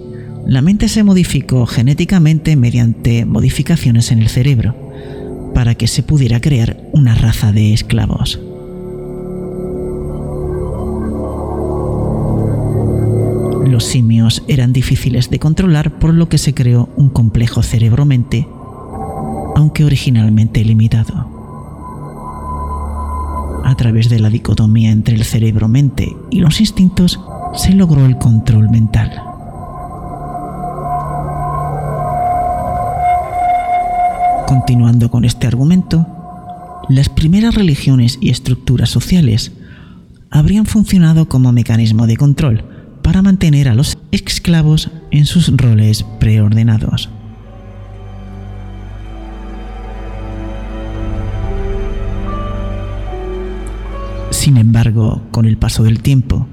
la 0.46 0.62
mente 0.62 0.88
se 0.88 1.04
modificó 1.04 1.66
genéticamente 1.66 2.56
mediante 2.56 3.24
modificaciones 3.24 4.10
en 4.10 4.20
el 4.20 4.28
cerebro 4.28 4.74
para 5.54 5.74
que 5.74 5.86
se 5.86 6.02
pudiera 6.02 6.40
crear 6.40 6.80
una 6.92 7.14
raza 7.14 7.52
de 7.52 7.72
esclavos. 7.72 8.40
Los 13.66 13.84
simios 13.84 14.42
eran 14.48 14.72
difíciles 14.72 15.30
de 15.30 15.38
controlar 15.38 15.98
por 15.98 16.12
lo 16.12 16.28
que 16.28 16.38
se 16.38 16.52
creó 16.52 16.90
un 16.96 17.08
complejo 17.08 17.62
cerebro-mente, 17.62 18.46
aunque 19.56 19.84
originalmente 19.84 20.64
limitado. 20.64 21.31
A 23.72 23.74
través 23.74 24.10
de 24.10 24.20
la 24.20 24.28
dicotomía 24.28 24.90
entre 24.90 25.14
el 25.14 25.24
cerebro-mente 25.24 26.14
y 26.30 26.40
los 26.40 26.60
instintos, 26.60 27.18
se 27.54 27.72
logró 27.72 28.04
el 28.04 28.18
control 28.18 28.68
mental. 28.68 29.10
Continuando 34.46 35.10
con 35.10 35.24
este 35.24 35.46
argumento, 35.46 36.06
las 36.90 37.08
primeras 37.08 37.54
religiones 37.54 38.18
y 38.20 38.28
estructuras 38.28 38.90
sociales 38.90 39.52
habrían 40.30 40.66
funcionado 40.66 41.30
como 41.30 41.50
mecanismo 41.50 42.06
de 42.06 42.18
control 42.18 42.64
para 43.00 43.22
mantener 43.22 43.70
a 43.70 43.74
los 43.74 43.96
esclavos 44.10 44.90
en 45.10 45.24
sus 45.24 45.48
roles 45.56 46.04
preordenados. 46.20 47.08
Sin 54.42 54.56
embargo, 54.56 55.22
con 55.30 55.46
el 55.46 55.56
paso 55.56 55.84
del 55.84 56.02
tiempo, 56.02 56.48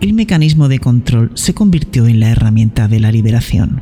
el 0.00 0.12
mecanismo 0.12 0.66
de 0.66 0.80
control 0.80 1.30
se 1.34 1.54
convirtió 1.54 2.08
en 2.08 2.18
la 2.18 2.30
herramienta 2.30 2.88
de 2.88 2.98
la 2.98 3.12
liberación. 3.12 3.80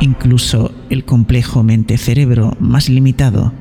Incluso 0.00 0.74
el 0.90 1.04
complejo 1.04 1.62
mente-cerebro 1.62 2.56
más 2.58 2.88
limitado 2.88 3.52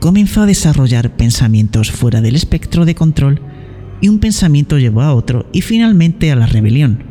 comenzó 0.00 0.42
a 0.42 0.46
desarrollar 0.46 1.14
pensamientos 1.14 1.92
fuera 1.92 2.20
del 2.20 2.34
espectro 2.34 2.84
de 2.84 2.96
control 2.96 3.40
y 4.00 4.08
un 4.08 4.18
pensamiento 4.18 4.78
llevó 4.80 5.02
a 5.02 5.14
otro 5.14 5.46
y 5.52 5.60
finalmente 5.60 6.32
a 6.32 6.34
la 6.34 6.46
rebelión. 6.46 7.04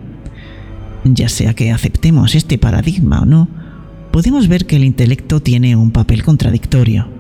Ya 1.06 1.30
sea 1.30 1.54
que 1.54 1.72
aceptemos 1.72 2.36
este 2.36 2.58
paradigma 2.58 3.22
o 3.22 3.26
no, 3.26 3.48
podemos 4.12 4.50
ver 4.50 4.66
que 4.66 4.76
el 4.76 4.84
intelecto 4.84 5.40
tiene 5.40 5.78
un 5.78 5.92
papel 5.92 6.22
contradictorio. 6.22 7.19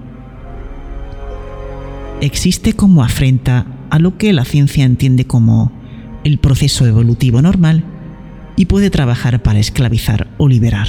Existe 2.22 2.74
como 2.74 3.02
afrenta 3.02 3.66
a 3.90 3.98
lo 3.98 4.18
que 4.18 4.34
la 4.34 4.44
ciencia 4.44 4.84
entiende 4.84 5.26
como 5.26 5.72
el 6.26 6.38
proceso 6.38 6.86
evolutivo 6.86 7.42
normal 7.42 7.86
y 8.58 8.66
puede 8.66 8.90
trabajar 8.90 9.42
para 9.42 9.60
esclavizar 9.60 10.28
o 10.38 10.50
liberar. 10.50 10.88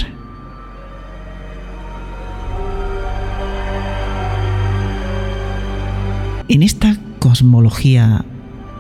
En 6.49 6.65
esta 6.65 6.97
cosmología 7.21 8.25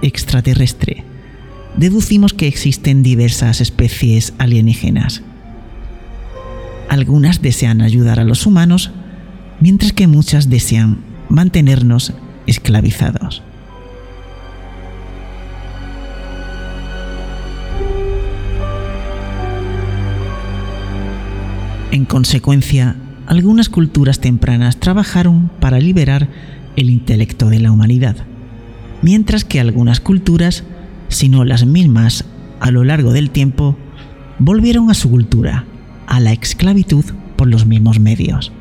extraterrestre, 0.02 1.04
deducimos 1.76 2.32
que 2.32 2.48
existen 2.48 3.04
diversas 3.04 3.60
especies 3.60 4.34
alienígenas. 4.38 5.22
Algunas 6.88 7.42
desean 7.42 7.80
ayudar 7.80 8.18
a 8.18 8.24
los 8.24 8.44
humanos, 8.44 8.90
mientras 9.60 9.92
que 9.92 10.08
muchas 10.08 10.50
desean 10.50 10.98
mantenernos 11.28 12.12
esclavizados. 12.50 13.42
En 21.92 22.04
consecuencia, 22.04 22.96
algunas 23.26 23.68
culturas 23.68 24.20
tempranas 24.20 24.78
trabajaron 24.78 25.50
para 25.60 25.78
liberar 25.78 26.28
el 26.76 26.90
intelecto 26.90 27.48
de 27.48 27.60
la 27.60 27.72
humanidad, 27.72 28.16
mientras 29.02 29.44
que 29.44 29.60
algunas 29.60 30.00
culturas, 30.00 30.64
si 31.08 31.28
no 31.28 31.44
las 31.44 31.66
mismas 31.66 32.24
a 32.60 32.70
lo 32.70 32.84
largo 32.84 33.12
del 33.12 33.30
tiempo, 33.30 33.76
volvieron 34.38 34.90
a 34.90 34.94
su 34.94 35.10
cultura, 35.10 35.64
a 36.06 36.20
la 36.20 36.32
esclavitud 36.32 37.04
por 37.36 37.48
los 37.48 37.66
mismos 37.66 37.98
medios. 37.98 38.52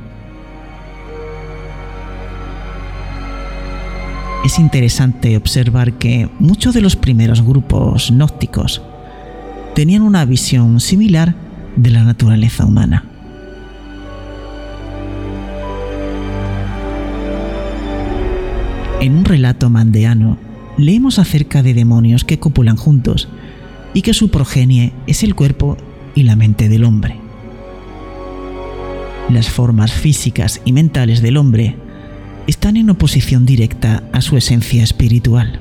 Es 4.43 4.57
interesante 4.57 5.35
observar 5.35 5.93
que 5.93 6.29
muchos 6.39 6.73
de 6.73 6.81
los 6.81 6.95
primeros 6.95 7.41
grupos 7.41 8.09
gnósticos 8.09 8.81
tenían 9.75 10.01
una 10.01 10.23
visión 10.23 10.79
similar 10.79 11.35
de 11.75 11.89
la 11.89 12.03
naturaleza 12.03 12.65
humana. 12.65 13.03
En 19.01 19.17
un 19.17 19.25
relato 19.25 19.69
mandeano, 19.69 20.37
leemos 20.77 21.19
acerca 21.19 21.61
de 21.61 21.73
demonios 21.73 22.23
que 22.23 22.39
copulan 22.39 22.77
juntos 22.77 23.27
y 23.93 24.01
que 24.03 24.13
su 24.13 24.29
progenie 24.31 24.93
es 25.05 25.23
el 25.23 25.35
cuerpo 25.35 25.77
y 26.15 26.23
la 26.23 26.37
mente 26.37 26.69
del 26.69 26.85
hombre. 26.85 27.17
Las 29.29 29.49
formas 29.49 29.91
físicas 29.91 30.61
y 30.63 30.71
mentales 30.71 31.21
del 31.21 31.37
hombre 31.37 31.75
están 32.49 32.77
en 32.77 32.89
oposición 32.89 33.45
directa 33.45 34.01
a 34.11 34.21
su 34.21 34.35
esencia 34.35 34.83
espiritual. 34.83 35.59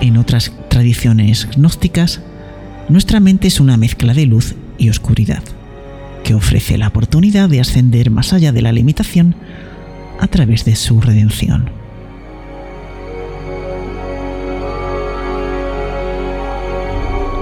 En 0.00 0.16
otras 0.16 0.52
tradiciones 0.68 1.48
gnósticas, 1.56 2.20
nuestra 2.88 3.18
mente 3.18 3.48
es 3.48 3.58
una 3.58 3.76
mezcla 3.76 4.14
de 4.14 4.26
luz 4.26 4.54
y 4.78 4.88
oscuridad 4.88 5.42
que 6.22 6.34
ofrece 6.34 6.78
la 6.78 6.86
oportunidad 6.86 7.48
de 7.48 7.60
ascender 7.60 8.12
más 8.12 8.32
allá 8.32 8.52
de 8.52 8.62
la 8.62 8.70
limitación 8.70 9.34
a 10.20 10.28
través 10.28 10.64
de 10.64 10.76
su 10.76 11.00
redención. 11.00 11.70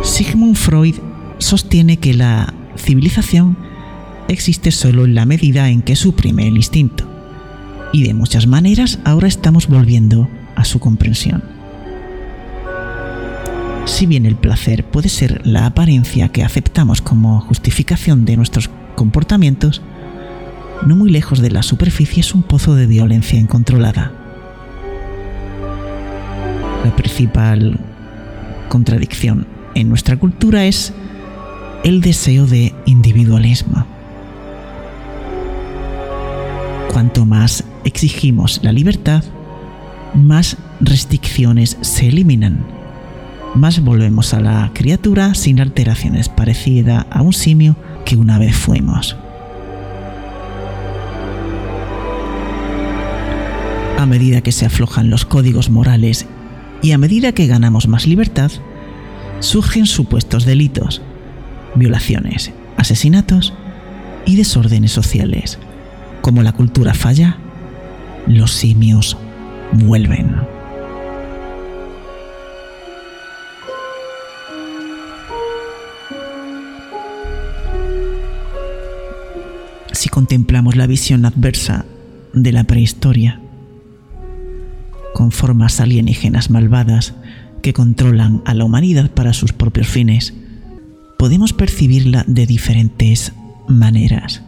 Sigmund 0.03 0.57
Freud 0.57 0.95
sostiene 1.36 1.99
que 1.99 2.14
la 2.14 2.55
civilización 2.78 3.63
existe 4.29 4.70
solo 4.70 5.05
en 5.05 5.14
la 5.14 5.27
medida 5.27 5.68
en 5.68 5.83
que 5.83 5.97
suprime 5.97 6.49
el 6.49 6.57
instinto. 6.57 7.09
Y 7.93 8.03
de 8.03 8.14
muchas 8.14 8.47
maneras 8.47 8.99
ahora 9.05 9.29
estamos 9.29 9.68
volviendo 9.68 10.29
a 10.57 10.64
su 10.64 10.81
comprensión. 10.81 11.43
Si 13.87 14.07
bien 14.07 14.25
el 14.25 14.37
placer 14.37 14.85
puede 14.85 15.09
ser 15.09 15.47
la 15.47 15.66
apariencia 15.66 16.29
que 16.29 16.43
aceptamos 16.43 17.03
como 17.03 17.41
justificación 17.41 18.25
de 18.25 18.37
nuestros 18.37 18.70
comportamientos, 18.95 19.83
no 20.87 20.97
muy 20.97 21.11
lejos 21.11 21.41
de 21.41 21.51
la 21.51 21.62
superficie 21.62 22.20
es 22.20 22.35
un 22.35 22.43
pozo 22.43 22.75
de 22.75 22.87
violencia 22.87 23.39
incontrolada. 23.39 24.12
La 26.85 26.97
principal 26.97 27.79
contradicción 28.68 29.47
en 29.75 29.89
nuestra 29.89 30.16
cultura 30.16 30.66
es 30.66 30.93
el 31.85 32.01
deseo 32.01 32.47
de 32.47 32.75
individualismo. 32.87 33.93
Cuanto 36.95 37.26
más 37.26 37.64
exigimos 37.82 38.61
la 38.62 38.70
libertad, 38.70 39.24
más 40.14 40.57
restricciones 40.78 41.76
se 41.80 42.07
eliminan. 42.07 42.64
Más 43.57 43.82
volvemos 43.82 44.32
a 44.32 44.38
la 44.38 44.70
criatura 44.72 45.34
sin 45.34 45.61
alteraciones 45.61 46.28
parecida 46.28 47.05
a 47.11 47.20
un 47.22 47.32
simio 47.32 47.74
que 48.05 48.14
una 48.14 48.38
vez 48.38 48.55
fuimos. 48.55 49.16
A 53.99 54.07
medida 54.07 54.40
que 54.40 54.53
se 54.53 54.64
aflojan 54.64 55.11
los 55.11 55.24
códigos 55.24 55.70
morales 55.70 56.26
y 56.80 56.92
a 56.92 56.99
medida 56.99 57.32
que 57.32 57.49
ganamos 57.49 57.88
más 57.88 58.07
libertad, 58.07 58.53
surgen 59.40 59.86
supuestos 59.86 60.45
delitos, 60.45 61.03
violaciones, 61.74 62.53
asesinatos 62.76 63.53
y 64.26 64.36
desórdenes 64.36 64.92
sociales 64.92 65.59
como 66.25 66.43
la 66.43 66.53
cultura 66.53 66.95
falla, 66.95 67.37
los 68.27 68.51
simios 68.51 69.18
vuelven. 69.72 70.35
Si 79.93 80.09
contemplamos 80.09 80.77
la 80.77 80.87
visión 80.87 81.27
adversa 81.27 81.85
de 82.33 82.53
la 82.53 82.64
prehistoria, 82.64 83.43
con 85.12 85.31
formas 85.31 85.79
alienígenas 85.79 86.49
malvadas 86.49 87.12
que 87.61 87.75
controlan 87.75 88.41
a 88.47 88.55
la 88.55 88.64
humanidad 88.64 89.11
para 89.11 89.35
sus 89.35 89.53
propios 89.53 89.89
fines, 89.89 90.33
podemos 91.18 91.53
percibirla 91.53 92.25
de 92.27 92.47
diferentes 92.47 93.35
maneras 93.68 94.43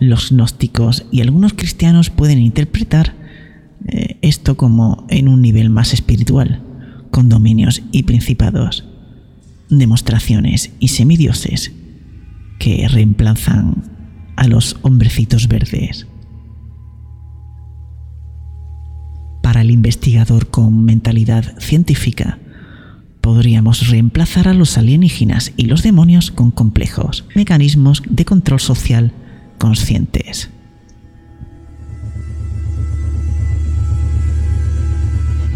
los 0.00 0.30
gnósticos 0.30 1.06
y 1.10 1.20
algunos 1.20 1.54
cristianos 1.54 2.10
pueden 2.10 2.38
interpretar 2.38 3.14
eh, 3.86 4.18
esto 4.22 4.56
como 4.56 5.06
en 5.08 5.28
un 5.28 5.42
nivel 5.42 5.70
más 5.70 5.92
espiritual, 5.92 6.62
con 7.10 7.28
dominios 7.28 7.82
y 7.92 8.04
principados, 8.04 8.84
demostraciones 9.68 10.72
y 10.80 10.88
semidioses 10.88 11.72
que 12.58 12.88
reemplazan 12.88 13.84
a 14.36 14.46
los 14.46 14.76
hombrecitos 14.82 15.48
verdes. 15.48 16.06
Para 19.42 19.60
el 19.60 19.70
investigador 19.70 20.50
con 20.50 20.84
mentalidad 20.84 21.58
científica, 21.58 22.38
podríamos 23.20 23.88
reemplazar 23.88 24.48
a 24.48 24.54
los 24.54 24.76
alienígenas 24.78 25.52
y 25.56 25.66
los 25.66 25.82
demonios 25.82 26.30
con 26.30 26.50
complejos 26.50 27.24
mecanismos 27.34 28.02
de 28.08 28.24
control 28.24 28.60
social 28.60 29.12
conscientes. 29.58 30.50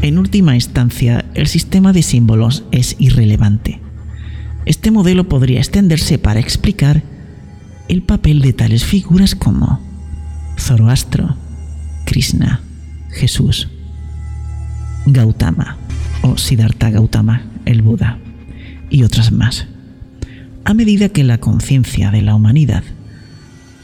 En 0.00 0.18
última 0.18 0.54
instancia, 0.54 1.24
el 1.34 1.48
sistema 1.48 1.92
de 1.92 2.02
símbolos 2.02 2.64
es 2.70 2.96
irrelevante. 2.98 3.80
Este 4.64 4.90
modelo 4.90 5.28
podría 5.28 5.58
extenderse 5.58 6.18
para 6.18 6.40
explicar 6.40 7.02
el 7.88 8.02
papel 8.02 8.40
de 8.40 8.52
tales 8.52 8.84
figuras 8.84 9.34
como 9.34 9.80
Zoroastro, 10.58 11.36
Krishna, 12.04 12.60
Jesús, 13.10 13.68
Gautama 15.06 15.76
o 16.22 16.36
Siddhartha 16.36 16.90
Gautama, 16.90 17.42
el 17.64 17.82
Buda, 17.82 18.18
y 18.90 19.02
otras 19.02 19.32
más. 19.32 19.66
A 20.64 20.74
medida 20.74 21.08
que 21.08 21.24
la 21.24 21.38
conciencia 21.38 22.10
de 22.10 22.22
la 22.22 22.34
humanidad 22.34 22.84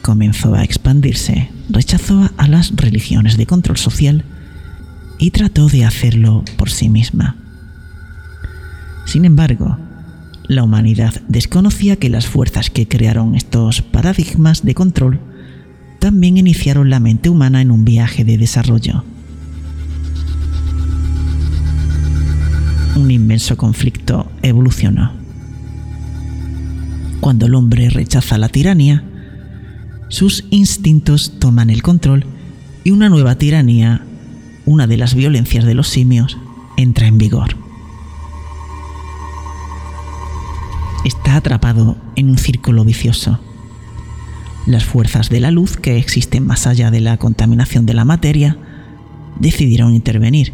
comenzó 0.05 0.53
a 0.53 0.63
expandirse, 0.63 1.49
rechazó 1.67 2.29
a 2.37 2.47
las 2.47 2.75
religiones 2.75 3.37
de 3.37 3.47
control 3.47 3.77
social 3.77 4.23
y 5.17 5.31
trató 5.31 5.67
de 5.67 5.83
hacerlo 5.83 6.45
por 6.57 6.69
sí 6.69 6.89
misma. 6.89 7.37
Sin 9.07 9.25
embargo, 9.25 9.79
la 10.47 10.61
humanidad 10.61 11.19
desconocía 11.27 11.95
que 11.95 12.11
las 12.11 12.27
fuerzas 12.27 12.69
que 12.69 12.87
crearon 12.87 13.33
estos 13.33 13.81
paradigmas 13.81 14.63
de 14.63 14.75
control 14.75 15.19
también 15.97 16.37
iniciaron 16.37 16.91
la 16.91 16.99
mente 16.99 17.29
humana 17.29 17.61
en 17.61 17.71
un 17.71 17.83
viaje 17.83 18.23
de 18.23 18.37
desarrollo. 18.37 19.03
Un 22.95 23.09
inmenso 23.09 23.57
conflicto 23.57 24.31
evolucionó. 24.43 25.13
Cuando 27.21 27.47
el 27.47 27.55
hombre 27.55 27.89
rechaza 27.89 28.37
la 28.37 28.49
tiranía, 28.49 29.03
sus 30.15 30.45
instintos 30.49 31.39
toman 31.39 31.69
el 31.69 31.83
control 31.83 32.25
y 32.85 32.91
una 32.91 33.09
nueva 33.09 33.35
tiranía, 33.35 34.05
una 34.65 34.87
de 34.87 34.95
las 34.95 35.13
violencias 35.13 35.65
de 35.65 35.73
los 35.73 35.89
simios, 35.89 36.37
entra 36.77 37.07
en 37.07 37.17
vigor. 37.17 37.57
Está 41.03 41.35
atrapado 41.35 41.97
en 42.15 42.29
un 42.29 42.37
círculo 42.37 42.85
vicioso. 42.85 43.41
Las 44.65 44.85
fuerzas 44.85 45.29
de 45.29 45.41
la 45.41 45.51
luz 45.51 45.75
que 45.75 45.97
existen 45.97 46.47
más 46.47 46.65
allá 46.65 46.91
de 46.91 47.01
la 47.01 47.17
contaminación 47.17 47.85
de 47.85 47.93
la 47.93 48.05
materia 48.05 48.57
decidieron 49.41 49.93
intervenir 49.93 50.53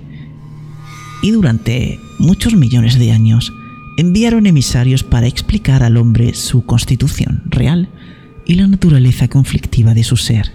y 1.22 1.30
durante 1.30 1.99
muchos 2.18 2.55
millones 2.55 2.97
de 2.97 3.12
años 3.12 3.53
enviaron 3.97 4.47
emisarios 4.47 5.03
para 5.03 5.28
explicar 5.28 5.84
al 5.84 5.97
hombre 5.97 6.34
su 6.34 6.66
constitución 6.66 7.43
real 7.45 7.89
y 8.46 8.56
la 8.56 8.68
naturaleza 8.68 9.28
conflictiva 9.28 9.94
de 9.94 10.04
su 10.04 10.18
ser. 10.18 10.52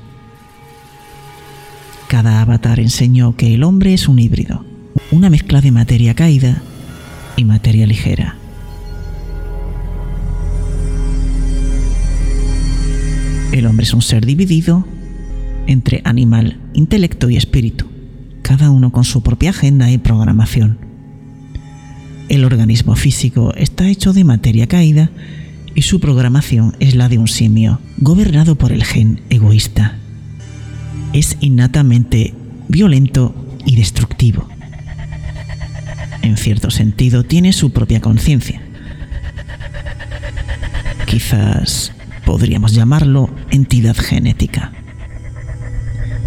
Cada 2.09 2.41
avatar 2.41 2.79
enseñó 2.81 3.37
que 3.37 3.55
el 3.55 3.65
hombre 3.65 3.93
es 3.93 4.09
un 4.09 4.19
híbrido, 4.19 4.65
una 5.11 5.31
mezcla 5.31 5.61
de 5.61 5.73
materia 5.73 6.15
caída 6.15 6.63
y 7.37 7.45
materia 7.45 7.87
ligera. 7.87 8.37
El 13.53 13.67
hombre 13.67 13.85
es 13.85 13.95
un 13.95 14.03
ser 14.03 14.27
dividido 14.27 14.87
entre 15.67 16.01
animal, 16.05 16.61
intelecto 16.75 17.31
y 17.31 17.37
espíritu, 17.37 17.87
cada 18.43 18.71
uno 18.71 18.93
con 18.93 19.05
su 19.05 19.23
propia 19.23 19.51
agenda 19.51 19.91
y 19.91 19.99
programación. 19.99 20.79
El 22.29 22.45
organismo 22.45 22.97
físico 22.97 23.55
está 23.55 23.89
hecho 23.89 24.13
de 24.13 24.25
materia 24.25 24.67
caída 24.67 25.11
y 25.77 25.83
su 25.83 26.01
programación 26.01 26.75
es 26.81 26.95
la 26.95 27.11
de 27.11 27.19
un 27.19 27.29
simio, 27.29 27.81
gobernado 27.99 28.57
por 28.57 28.73
el 28.73 28.83
gen 28.83 29.21
egoísta. 29.29 29.99
Es 31.13 31.37
innatamente 31.41 32.35
violento 32.69 33.35
y 33.67 33.77
destructivo. 33.77 34.49
En 36.23 36.39
cierto 36.39 36.71
sentido, 36.71 37.25
tiene 37.25 37.53
su 37.53 37.73
propia 37.73 38.01
conciencia. 38.01 38.63
Quizás 41.05 41.93
podríamos 42.25 42.73
llamarlo 42.73 43.29
entidad 43.51 43.97
genética. 43.97 44.73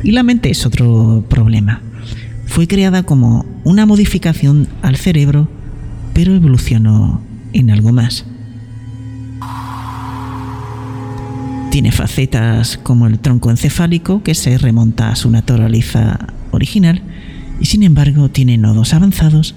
Y 0.03 0.11
la 0.11 0.21
mente 0.21 0.51
es 0.51 0.65
otro 0.67 1.25
problema. 1.27 1.81
Fue 2.45 2.67
creada 2.67 3.01
como 3.01 3.47
una 3.63 3.87
modificación 3.87 4.67
al 4.83 4.95
cerebro, 4.95 5.49
pero 6.13 6.35
evolucionó 6.35 7.21
en 7.51 7.71
algo 7.71 7.91
más. 7.91 8.25
Tiene 11.71 11.91
facetas 11.91 12.77
como 12.77 13.05
el 13.05 13.19
tronco 13.19 13.51
encefálico 13.51 14.23
que 14.23 14.33
se 14.33 14.57
remonta 14.57 15.09
a 15.09 15.15
su 15.15 15.29
naturaleza 15.29 16.19
original 16.51 17.03
y 17.61 17.65
sin 17.65 17.83
embargo 17.83 18.29
tiene 18.29 18.57
nodos 18.57 18.93
avanzados 18.93 19.53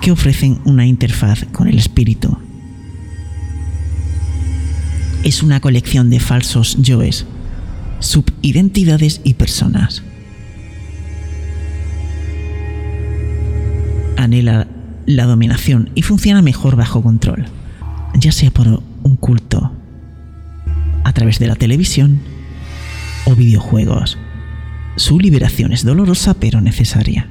que 0.00 0.10
ofrecen 0.10 0.58
una 0.64 0.84
interfaz 0.84 1.44
con 1.52 1.68
el 1.68 1.78
espíritu. 1.78 2.36
Es 5.22 5.42
una 5.42 5.60
colección 5.60 6.10
de 6.10 6.18
falsos 6.18 6.76
yoes, 6.80 7.24
subidentidades 8.00 9.20
y 9.22 9.34
personas. 9.34 10.02
Anhela 14.16 14.66
la 15.06 15.24
dominación 15.24 15.90
y 15.94 16.02
funciona 16.02 16.42
mejor 16.42 16.74
bajo 16.76 17.00
control, 17.00 17.46
ya 18.14 18.32
sea 18.32 18.50
por 18.50 18.82
un 19.02 19.16
culto, 19.16 19.47
través 21.18 21.40
de 21.40 21.48
la 21.48 21.56
televisión 21.56 22.20
o 23.24 23.34
videojuegos. 23.34 24.18
Su 24.94 25.18
liberación 25.18 25.72
es 25.72 25.84
dolorosa 25.84 26.34
pero 26.34 26.60
necesaria. 26.60 27.28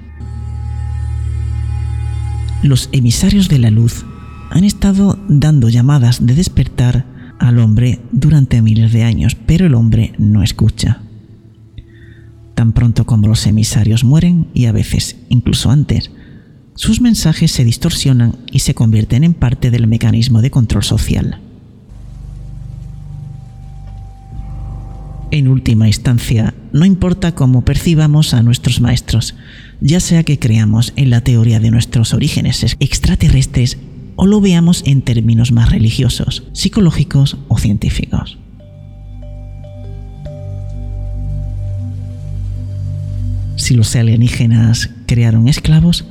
Los 2.62 2.90
emisarios 2.92 3.48
de 3.48 3.60
la 3.60 3.72
luz 3.72 4.06
han 4.50 4.66
estado 4.66 5.18
dando 5.30 5.70
llamadas 5.70 6.26
de 6.26 6.36
despertar 6.36 7.06
al 7.40 7.60
hombre 7.60 8.02
durante 8.12 8.62
miles 8.62 8.92
de 8.92 9.04
años, 9.04 9.36
pero 9.36 9.66
el 9.68 9.74
hombre 9.74 10.14
no 10.18 10.44
escucha. 10.44 11.02
Tan 12.56 12.74
pronto 12.74 13.06
como 13.06 13.28
los 13.28 13.48
emisarios 13.48 14.04
mueren, 14.04 14.48
y 14.54 14.66
a 14.66 14.74
veces 14.74 15.16
incluso 15.30 15.72
antes, 15.72 16.12
sus 16.76 17.00
mensajes 17.00 17.52
se 17.52 17.64
distorsionan 17.64 18.36
y 18.52 18.60
se 18.60 18.74
convierten 18.74 19.24
en 19.24 19.34
parte 19.34 19.72
del 19.72 19.88
mecanismo 19.88 20.42
de 20.42 20.52
control 20.52 20.84
social. 20.84 21.40
En 25.30 25.50
última 25.50 25.88
instancia, 25.88 26.54
no 26.72 26.86
importa 26.86 27.36
cómo 27.36 27.66
percibamos 27.66 28.34
a 28.34 28.42
nuestros 28.44 28.80
maestros, 28.80 29.36
ya 29.82 30.00
sea 30.00 30.24
que 30.24 30.40
creamos 30.40 30.94
en 30.96 31.10
la 31.10 31.22
teoría 31.22 31.60
de 31.60 31.70
nuestros 31.70 32.14
orígenes 32.14 32.64
extraterrestres 32.80 33.78
o 34.16 34.26
lo 34.26 34.40
veamos 34.40 34.84
en 34.86 35.02
términos 35.02 35.52
más 35.52 35.70
religiosos, 35.70 36.44
psicológicos 36.54 37.38
o 37.50 37.58
científicos. 37.58 38.38
Si 43.58 43.76
los 43.76 43.94
alienígenas 43.98 44.92
crearon 45.08 45.50
esclavos, 45.50 46.06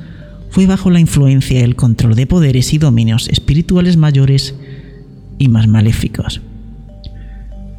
fue 0.51 0.67
bajo 0.67 0.91
la 0.91 0.99
influencia 0.99 1.59
y 1.59 1.63
el 1.63 1.75
control 1.75 2.15
de 2.15 2.27
poderes 2.27 2.73
y 2.73 2.77
dominios 2.77 3.29
espirituales 3.29 3.97
mayores 3.97 4.53
y 5.39 5.47
más 5.47 5.67
maléficos. 5.67 6.41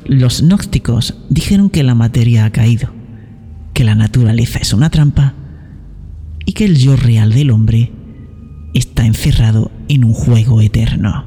Los 0.09 0.41
gnósticos 0.41 1.15
dijeron 1.29 1.69
que 1.69 1.83
la 1.83 1.95
materia 1.95 2.47
ha 2.47 2.51
caído, 2.51 2.89
que 3.75 3.85
la 3.85 3.95
naturaleza 3.95 4.59
es 4.59 4.73
una 4.73 4.89
trampa 4.89 5.35
y 6.47 6.55
que 6.55 6.65
el 6.65 6.79
yo 6.79 6.97
real 6.97 7.31
del 7.31 7.51
hombre 7.51 7.93
está 8.73 9.05
encerrado 9.05 9.71
en 9.87 10.05
un 10.05 10.15
juego 10.15 10.63
eterno. 10.63 11.27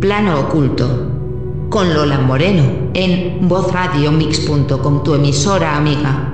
Plano 0.00 0.40
oculto 0.40 1.66
con 1.70 1.94
Lola 1.94 2.18
Moreno 2.18 2.83
en 2.94 3.48
vozradiomix.com, 3.48 5.02
tu 5.02 5.14
emisora 5.14 5.76
amiga. 5.76 6.33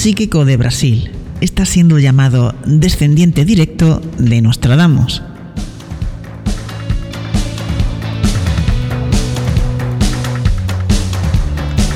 Psíquico 0.00 0.46
de 0.46 0.56
Brasil 0.56 1.10
está 1.42 1.66
siendo 1.66 1.98
llamado 1.98 2.54
descendiente 2.64 3.44
directo 3.44 4.00
de 4.16 4.40
Nostradamus. 4.40 5.20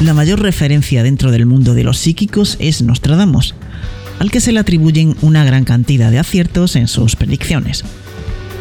La 0.03 0.13
mayor 0.13 0.43
referencia 0.43 1.03
dentro 1.03 1.31
del 1.31 1.47
mundo 1.47 1.73
de 1.73 1.83
los 1.83 1.97
psíquicos 1.97 2.59
es 2.61 2.83
Nostradamus, 2.83 3.55
al 4.19 4.31
que 4.31 4.43
se 4.43 4.53
le 4.53 4.61
atribuyen 4.61 5.17
una 5.23 5.43
gran 5.47 5.65
cantidad 5.65 6.11
de 6.11 6.19
aciertos 6.19 6.77
en 6.77 6.89
sus 6.89 7.17
predicciones. 7.17 7.85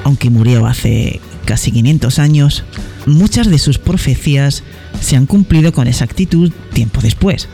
Aunque 0.05 0.29
murió 0.29 0.67
hace 0.67 1.19
casi 1.43 1.73
500 1.73 2.17
años, 2.17 2.63
muchas 3.05 3.49
de 3.49 3.59
sus 3.59 3.77
profecías 3.77 4.63
se 5.01 5.17
han 5.17 5.25
cumplido 5.25 5.73
con 5.73 5.89
exactitud 5.89 6.53
tiempo 6.71 7.01
después. 7.01 7.49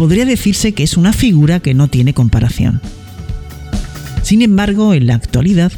Podría 0.00 0.24
decirse 0.24 0.72
que 0.72 0.82
es 0.82 0.96
una 0.96 1.12
figura 1.12 1.60
que 1.60 1.74
no 1.74 1.88
tiene 1.88 2.14
comparación. 2.14 2.80
Sin 4.22 4.40
embargo, 4.40 4.94
en 4.94 5.06
la 5.06 5.14
actualidad, 5.14 5.72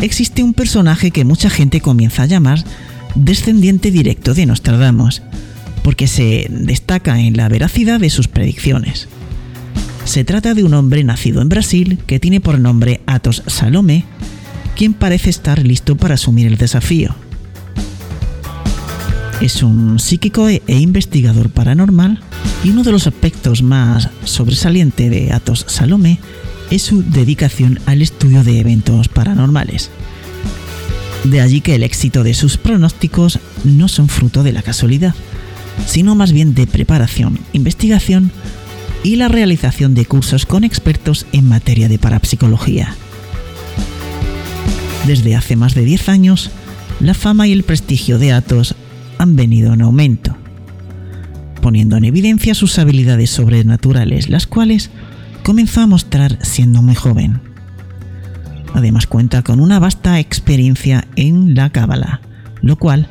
existe 0.00 0.42
un 0.42 0.54
personaje 0.54 1.10
que 1.10 1.26
mucha 1.26 1.50
gente 1.50 1.82
comienza 1.82 2.22
a 2.22 2.26
llamar 2.26 2.64
descendiente 3.14 3.90
directo 3.90 4.32
de 4.32 4.46
Nostradamus, 4.46 5.20
porque 5.82 6.06
se 6.06 6.46
destaca 6.48 7.20
en 7.20 7.36
la 7.36 7.50
veracidad 7.50 8.00
de 8.00 8.08
sus 8.08 8.28
predicciones. 8.28 9.08
Se 10.06 10.24
trata 10.24 10.54
de 10.54 10.64
un 10.64 10.72
hombre 10.72 11.04
nacido 11.04 11.42
en 11.42 11.50
Brasil 11.50 11.98
que 12.06 12.18
tiene 12.18 12.40
por 12.40 12.58
nombre 12.58 13.02
Atos 13.04 13.42
Salome, 13.46 14.06
quien 14.74 14.94
parece 14.94 15.28
estar 15.28 15.66
listo 15.66 15.98
para 15.98 16.14
asumir 16.14 16.46
el 16.46 16.56
desafío. 16.56 17.14
Es 19.40 19.62
un 19.62 19.98
psíquico 19.98 20.48
e 20.48 20.62
investigador 20.68 21.48
paranormal 21.48 22.20
y 22.62 22.70
uno 22.70 22.82
de 22.82 22.92
los 22.92 23.06
aspectos 23.06 23.62
más 23.62 24.10
sobresalientes 24.24 25.10
de 25.10 25.32
Atos 25.32 25.64
Salome 25.66 26.18
es 26.70 26.82
su 26.82 27.02
dedicación 27.02 27.80
al 27.86 28.02
estudio 28.02 28.44
de 28.44 28.60
eventos 28.60 29.08
paranormales. 29.08 29.90
De 31.24 31.40
allí 31.40 31.62
que 31.62 31.74
el 31.74 31.82
éxito 31.82 32.22
de 32.22 32.34
sus 32.34 32.58
pronósticos 32.58 33.38
no 33.64 33.88
son 33.88 34.08
fruto 34.08 34.42
de 34.42 34.52
la 34.52 34.62
casualidad, 34.62 35.14
sino 35.86 36.14
más 36.14 36.32
bien 36.32 36.54
de 36.54 36.66
preparación, 36.66 37.38
investigación 37.54 38.30
y 39.02 39.16
la 39.16 39.28
realización 39.28 39.94
de 39.94 40.04
cursos 40.04 40.44
con 40.44 40.64
expertos 40.64 41.24
en 41.32 41.48
materia 41.48 41.88
de 41.88 41.98
parapsicología. 41.98 42.94
Desde 45.06 45.34
hace 45.34 45.56
más 45.56 45.74
de 45.74 45.86
10 45.86 46.10
años, 46.10 46.50
la 47.00 47.14
fama 47.14 47.46
y 47.46 47.52
el 47.52 47.62
prestigio 47.62 48.18
de 48.18 48.32
Atos 48.32 48.74
han 49.20 49.36
venido 49.36 49.74
en 49.74 49.82
aumento, 49.82 50.34
poniendo 51.60 51.98
en 51.98 52.04
evidencia 52.04 52.54
sus 52.54 52.78
habilidades 52.78 53.28
sobrenaturales, 53.28 54.30
las 54.30 54.46
cuales 54.46 54.88
comenzó 55.42 55.82
a 55.82 55.86
mostrar 55.86 56.38
siendo 56.40 56.80
muy 56.80 56.94
joven. 56.94 57.42
Además 58.72 59.06
cuenta 59.06 59.42
con 59.42 59.60
una 59.60 59.78
vasta 59.78 60.18
experiencia 60.20 61.06
en 61.16 61.54
la 61.54 61.68
cábala, 61.68 62.22
lo 62.62 62.76
cual 62.76 63.08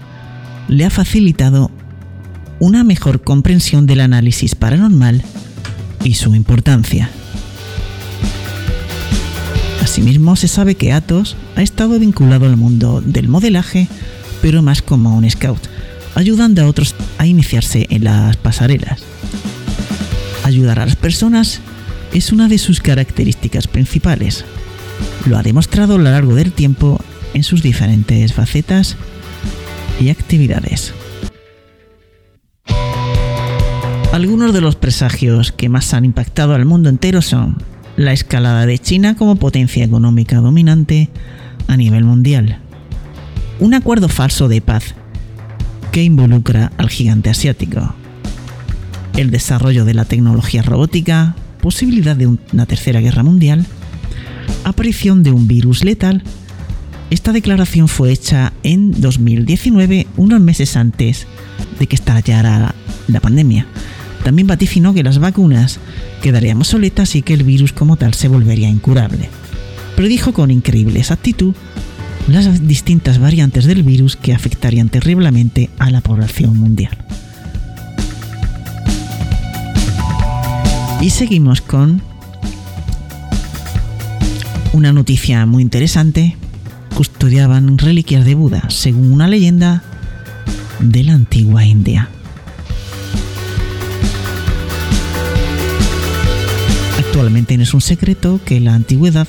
le 0.67 0.83
ha 0.83 0.89
facilitado 0.89 1.69
una 2.59 2.83
mejor 2.83 3.21
comprensión 3.21 3.85
del 3.85 4.01
análisis 4.01 4.55
paranormal 4.55 5.21
y 6.03 6.15
su 6.15 6.33
importancia. 6.33 7.11
Asimismo, 9.83 10.35
se 10.35 10.47
sabe 10.47 10.73
que 10.73 10.91
Atos 10.91 11.35
ha 11.55 11.61
estado 11.61 11.99
vinculado 11.99 12.47
al 12.47 12.57
mundo 12.57 12.99
del 13.05 13.27
modelaje, 13.27 13.87
pero 14.41 14.63
más 14.63 14.81
como 14.81 15.15
un 15.15 15.29
scout, 15.29 15.69
ayudando 16.15 16.61
a 16.61 16.67
otros 16.67 16.95
a 17.17 17.25
iniciarse 17.25 17.87
en 17.89 18.03
las 18.03 18.37
pasarelas. 18.37 19.03
Ayudar 20.43 20.79
a 20.79 20.85
las 20.85 20.95
personas 20.95 21.61
es 22.13 22.31
una 22.31 22.47
de 22.47 22.57
sus 22.57 22.79
características 22.79 23.67
principales. 23.67 24.45
Lo 25.25 25.37
ha 25.37 25.43
demostrado 25.43 25.95
a 25.95 25.97
lo 25.97 26.05
largo 26.05 26.35
del 26.35 26.51
tiempo 26.51 26.99
en 27.33 27.43
sus 27.43 27.61
diferentes 27.61 28.33
facetas 28.33 28.97
y 29.99 30.09
actividades. 30.09 30.93
Algunos 34.11 34.53
de 34.53 34.61
los 34.61 34.75
presagios 34.75 35.51
que 35.51 35.69
más 35.69 35.93
han 35.93 36.03
impactado 36.03 36.55
al 36.55 36.65
mundo 36.65 36.89
entero 36.89 37.21
son 37.21 37.57
la 37.95 38.11
escalada 38.11 38.65
de 38.65 38.79
China 38.79 39.15
como 39.15 39.35
potencia 39.35 39.83
económica 39.83 40.37
dominante 40.37 41.09
a 41.67 41.77
nivel 41.77 42.05
mundial, 42.05 42.59
un 43.59 43.75
acuerdo 43.75 44.09
falso 44.09 44.47
de 44.47 44.61
paz 44.61 44.95
que 45.91 46.03
involucra 46.03 46.71
al 46.77 46.89
gigante 46.89 47.29
asiático, 47.29 47.93
el 49.17 49.31
desarrollo 49.31 49.85
de 49.85 49.93
la 49.93 50.05
tecnología 50.05 50.61
robótica, 50.61 51.35
posibilidad 51.61 52.15
de 52.15 52.27
una 52.27 52.65
tercera 52.65 53.01
guerra 53.01 53.23
mundial, 53.23 53.65
aparición 54.63 55.23
de 55.23 55.31
un 55.31 55.47
virus 55.47 55.83
letal 55.83 56.23
Esta 57.09 57.31
declaración 57.31 57.87
fue 57.87 58.11
hecha 58.11 58.53
en 58.61 59.01
2019, 59.01 60.05
unos 60.15 60.39
meses 60.39 60.75
antes 60.75 61.25
de 61.79 61.87
que 61.87 61.95
estallara 61.95 62.75
la 63.07 63.19
pandemia. 63.19 63.65
También 64.23 64.47
vaticinó 64.47 64.93
que 64.93 65.03
las 65.03 65.17
vacunas 65.17 65.79
quedarían 66.21 66.57
obsoletas 66.57 67.15
y 67.15 67.23
que 67.23 67.33
el 67.33 67.43
virus 67.43 67.73
como 67.73 67.97
tal 67.97 68.13
se 68.13 68.27
volvería 68.27 68.69
incurable. 68.69 69.27
Predijo 69.95 70.33
con 70.33 70.51
increíble 70.51 70.99
exactitud 70.99 71.55
las 72.29 72.67
distintas 72.67 73.19
variantes 73.19 73.65
del 73.65 73.83
virus 73.83 74.15
que 74.15 74.33
afectarían 74.33 74.89
terriblemente 74.89 75.69
a 75.79 75.89
la 75.89 76.01
población 76.01 76.57
mundial. 76.57 76.97
Y 81.01 81.11
seguimos 81.11 81.61
con 81.61 82.01
una 84.73 84.91
noticia 84.93 85.45
muy 85.45 85.63
interesante. 85.63 86.35
Custodiaban 86.95 87.77
reliquias 87.77 88.25
de 88.25 88.35
Buda, 88.35 88.69
según 88.69 89.13
una 89.13 89.27
leyenda 89.27 89.81
de 90.79 91.03
la 91.03 91.13
antigua 91.13 91.65
India. 91.65 92.09
Actualmente 96.97 97.57
no 97.57 97.63
es 97.63 97.73
un 97.73 97.81
secreto 97.81 98.39
que 98.45 98.59
la 98.59 98.75
antigüedad 98.75 99.27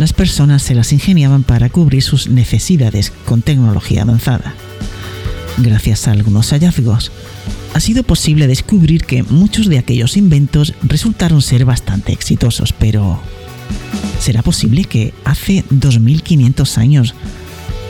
las 0.00 0.14
personas 0.14 0.62
se 0.62 0.74
las 0.74 0.94
ingeniaban 0.94 1.42
para 1.42 1.68
cubrir 1.68 2.02
sus 2.02 2.26
necesidades 2.26 3.12
con 3.26 3.42
tecnología 3.42 4.00
avanzada. 4.00 4.54
Gracias 5.58 6.08
a 6.08 6.12
algunos 6.12 6.52
hallazgos, 6.52 7.12
ha 7.74 7.80
sido 7.80 8.02
posible 8.02 8.46
descubrir 8.46 9.04
que 9.04 9.22
muchos 9.24 9.68
de 9.68 9.76
aquellos 9.76 10.16
inventos 10.16 10.72
resultaron 10.82 11.42
ser 11.42 11.66
bastante 11.66 12.12
exitosos, 12.12 12.72
pero 12.72 13.20
¿será 14.18 14.42
posible 14.42 14.84
que 14.84 15.12
hace 15.26 15.66
2500 15.68 16.78
años 16.78 17.14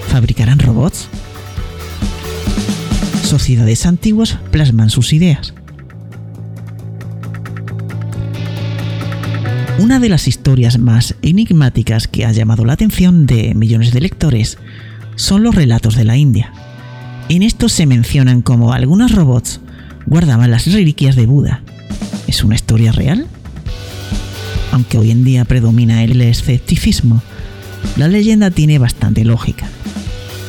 fabricaran 0.08 0.58
robots? 0.58 1.06
Sociedades 3.22 3.86
antiguas 3.86 4.36
plasman 4.50 4.90
sus 4.90 5.12
ideas. 5.12 5.54
Una 9.81 9.99
de 9.99 10.11
las 10.11 10.28
historias 10.28 10.78
más 10.78 11.14
enigmáticas 11.22 12.07
que 12.07 12.26
ha 12.26 12.33
llamado 12.33 12.66
la 12.66 12.74
atención 12.74 13.24
de 13.24 13.55
millones 13.55 13.95
de 13.95 14.03
lectores 14.03 14.59
son 15.16 15.43
los 15.43 15.55
relatos 15.55 15.97
de 15.97 16.05
la 16.05 16.18
India. 16.18 16.53
En 17.31 17.43
estos 17.43 17.72
se 17.72 17.87
mencionan 17.87 18.43
como 18.43 18.74
algunos 18.74 19.12
robots 19.12 19.61
guardaban 20.05 20.51
las 20.51 20.70
reliquias 20.70 21.16
de 21.16 21.24
Buda. 21.24 21.62
¿Es 22.26 22.45
una 22.45 22.57
historia 22.57 22.93
real? 22.93 23.26
Aunque 24.70 24.99
hoy 24.99 25.12
en 25.12 25.24
día 25.24 25.47
predomina 25.47 26.05
el 26.05 26.20
escepticismo, 26.20 27.22
la 27.97 28.07
leyenda 28.07 28.51
tiene 28.51 28.78
bastante 28.78 29.24
lógica. 29.24 29.66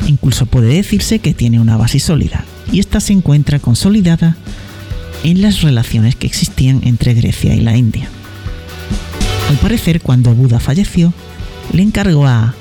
Incluso 0.07 0.45
puede 0.45 0.73
decirse 0.73 1.19
que 1.19 1.33
tiene 1.33 1.61
una 1.61 1.77
base 1.77 2.01
sólida, 2.01 2.43
y 2.69 2.81
esta 2.81 2.99
se 2.99 3.13
encuentra 3.13 3.59
consolidada 3.59 4.35
en 5.23 5.41
las 5.41 5.61
relaciones 5.61 6.17
que 6.17 6.27
existían 6.27 6.81
entre 6.83 7.13
Grecia 7.13 7.55
y 7.55 7.61
la 7.61 7.77
India. 7.77 8.09
Al 9.49 9.57
parecer, 9.57 10.01
cuando 10.01 10.33
Buda 10.33 10.59
falleció, 10.59 11.13
le 11.73 11.81
encargó 11.81 12.25
a 12.25 12.53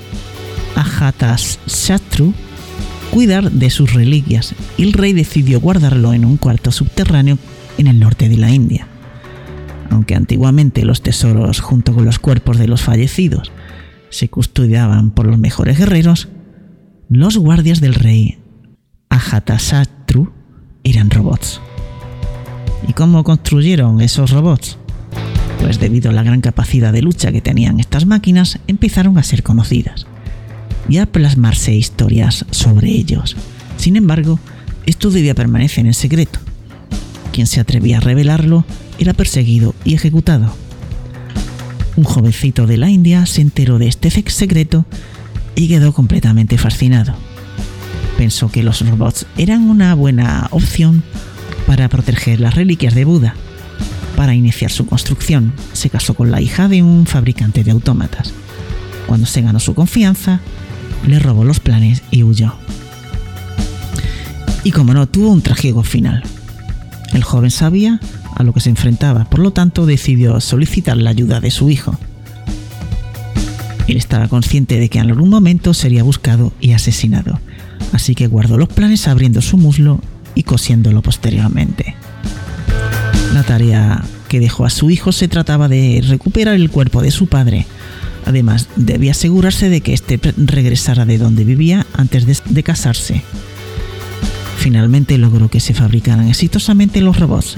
Ajatasattu 0.75 2.35
cuidar 3.11 3.51
de 3.51 3.71
sus 3.71 3.93
reliquias 3.93 4.55
y 4.77 4.85
el 4.85 4.93
rey 4.93 5.13
decidió 5.13 5.61
guardarlo 5.61 6.13
en 6.13 6.25
un 6.25 6.37
cuarto 6.37 6.71
subterráneo 6.73 7.39
en 7.79 7.87
el 7.87 7.99
norte 7.99 8.29
de 8.29 8.37
la 8.37 8.51
India. 8.51 8.87
Aunque 9.91 10.15
antiguamente 10.15 10.85
los 10.85 11.03
tesoros 11.03 11.61
junto 11.61 11.95
con 11.95 12.05
los 12.05 12.19
cuerpos 12.19 12.59
de 12.59 12.69
los 12.69 12.83
fallecidos 12.83 13.51
se 14.09 14.29
custodiaban 14.29 15.11
por 15.11 15.27
los 15.27 15.39
mejores 15.39 15.79
guerreros, 15.79 16.29
los 17.09 17.37
guardias 17.37 17.81
del 17.81 17.95
rey 17.95 18.39
Ajatasattu 19.09 20.33
eran 20.85 21.11
robots. 21.11 21.61
¿Y 22.87 22.93
cómo 22.93 23.25
construyeron 23.25 24.01
esos 24.01 24.31
robots? 24.31 24.79
Pues 25.61 25.79
debido 25.79 26.11
a 26.11 26.15
la 26.15 26.23
gran 26.23 26.41
capacidad 26.41 26.93
de 26.93 27.03
lucha 27.03 27.33
que 27.33 27.41
tenían 27.41 27.81
estas 27.81 28.07
máquinas, 28.07 28.59
empezaron 28.67 29.19
a 29.19 29.23
ser 29.23 29.43
conocidas 29.43 30.07
y 30.89 30.99
a 30.99 31.07
plasmarse 31.07 31.75
historias 31.75 32.45
sobre 32.51 32.91
ellos. 32.91 33.37
Sin 33.77 33.97
embargo, 33.97 34.41
esto 34.87 35.11
debía 35.11 35.35
permanecer 35.35 35.87
en 35.87 35.95
secreto. 35.95 36.41
Quien 37.33 37.47
se 37.47 37.61
atrevía 37.61 37.99
a 37.99 38.01
revelarlo 38.01 38.65
era 38.99 39.15
perseguido 39.15 39.75
y 39.85 39.95
ejecutado. 39.95 40.53
Un 41.97 42.05
jovencito 42.05 42.67
de 42.67 42.77
la 42.77 42.91
India 42.91 43.27
se 43.27 43.41
enteró 43.41 43.79
de 43.79 43.89
este 43.89 44.11
secreto 44.11 44.85
y 45.55 45.69
quedó 45.69 45.93
completamente 45.93 46.59
fascinado. 46.59 47.15
Pensó 48.17 48.51
que 48.51 48.63
los 48.63 48.87
robots 48.87 49.27
eran 49.37 49.69
una 49.69 49.95
buena 49.95 50.49
opción 50.51 51.03
para 51.67 51.89
proteger 51.89 52.41
las 52.41 52.55
reliquias 52.55 52.95
de 52.95 53.05
Buda. 53.05 53.35
Para 54.21 54.35
iniciar 54.35 54.71
su 54.71 54.85
construcción, 54.85 55.55
se 55.73 55.89
casó 55.89 56.13
con 56.13 56.31
la 56.31 56.43
hija 56.43 56.69
de 56.69 56.83
un 56.83 57.07
fabricante 57.07 57.65
de 57.65 57.71
autómatas. 57.71 58.35
Cuando 59.07 59.27
se 59.27 59.41
ganó 59.41 59.61
su 59.61 59.75
confianza, 59.75 60.41
le 61.07 61.19
robó 61.19 61.43
los 61.43 61.59
planes 61.59 62.03
y 62.11 62.23
huyó. 62.23 62.53
Y 64.63 64.73
como 64.73 64.93
no, 64.93 65.09
tuvo 65.09 65.31
un 65.31 65.41
trágico 65.41 65.85
final. 65.85 66.23
El 67.15 67.25
joven 67.25 67.51
sabía 67.51 67.99
a 68.37 68.43
lo 68.43 68.53
que 68.53 68.61
se 68.61 68.69
enfrentaba, 68.69 69.25
por 69.25 69.39
lo 69.39 69.53
tanto 69.53 69.87
decidió 69.87 70.39
solicitar 70.43 70.99
la 70.99 71.09
ayuda 71.09 71.41
de 71.41 71.51
su 71.51 71.71
hijo. 71.71 71.99
Él 73.89 73.97
estaba 73.97 74.29
consciente 74.29 74.79
de 74.79 74.91
que 74.91 74.99
en 74.99 75.09
algún 75.09 75.31
momento 75.31 75.73
sería 75.73 76.03
buscado 76.03 76.53
y 76.61 76.73
asesinado, 76.73 77.41
así 77.95 78.15
que 78.15 78.27
guardó 78.27 78.59
los 78.59 78.69
planes 78.69 79.09
abriendo 79.09 79.41
su 79.41 79.57
muslo 79.57 79.99
y 80.35 80.43
cosiéndolo 80.43 81.01
posteriormente. 81.01 81.97
La 83.33 83.43
tarea 83.43 84.05
que 84.29 84.41
dejó 84.41 84.65
a 84.65 84.71
su 84.71 84.91
hijo 84.91 85.13
se 85.13 85.29
trataba 85.29 85.69
de 85.69 86.03
recuperar 86.07 86.55
el 86.55 86.71
cuerpo 86.71 87.03
de 87.03 87.11
su 87.11 87.27
padre, 87.27 87.67
Además, 88.27 88.69
debía 88.77 89.13
asegurarse 89.13 89.69
de 89.69 89.81
que 89.81 89.93
éste 89.93 90.21
regresara 90.37 91.05
de 91.05 91.19
donde 91.19 91.45
vivía 91.45 91.87
antes 91.95 92.27
de, 92.27 92.63
casarse. 92.63 93.23
Finalmente 94.59 95.17
logró 95.19 95.49
que 95.49 95.61
se 95.61 95.75
fabricaran 95.75 96.29
exitosamente 96.29 97.01
los 97.01 97.19
robots, 97.19 97.57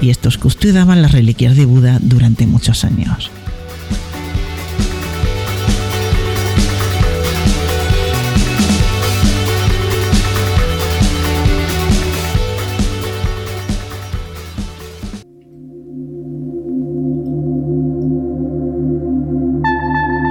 y 0.00 0.10
estos 0.10 0.38
custodiaban 0.38 1.02
las 1.02 1.12
reliquias 1.12 1.56
de 1.56 1.64
Buda 1.64 1.98
durante 2.00 2.46
muchos 2.46 2.84
años. 2.84 3.30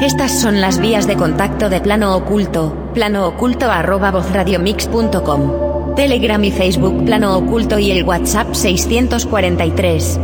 Estas 0.02 0.40
son 0.40 0.62
las 0.62 0.80
vías 0.80 1.08
de 1.08 1.16
contacto 1.16 1.70
de 1.70 1.82
Plano 1.82 2.16
Oculto, 2.16 2.92
plano 2.94 3.26
oculto 3.26 3.72
arroba 3.72 4.12
vozradiomix.com. 4.12 5.96
Telegram 5.96 6.44
y 6.44 6.52
Facebook 6.52 7.04
Plano 7.04 7.36
Oculto 7.36 7.80
y 7.80 7.90
el 7.90 8.04
WhatsApp 8.04 8.54
643 8.54 10.20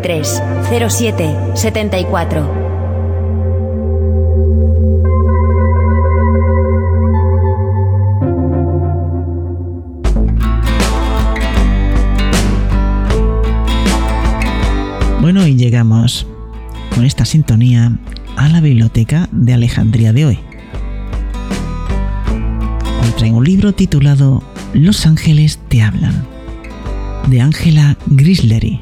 03 0.00 0.42
07 0.88 1.36
74. 1.54 2.66
Bueno, 15.20 15.44
y 15.48 15.56
llegamos 15.56 16.28
con 16.94 17.04
esta 17.04 17.24
sintonía 17.24 17.90
a 18.36 18.48
la 18.48 18.60
biblioteca 18.60 19.28
de 19.32 19.54
Alejandría 19.54 20.12
de 20.12 20.26
hoy. 20.26 20.38
Hoy 23.02 23.10
traigo 23.16 23.38
un 23.38 23.44
libro 23.44 23.72
titulado 23.72 24.42
Los 24.74 25.06
ángeles 25.06 25.58
te 25.68 25.82
hablan, 25.82 26.26
de 27.28 27.40
Angela 27.40 27.96
Grislery. 28.06 28.80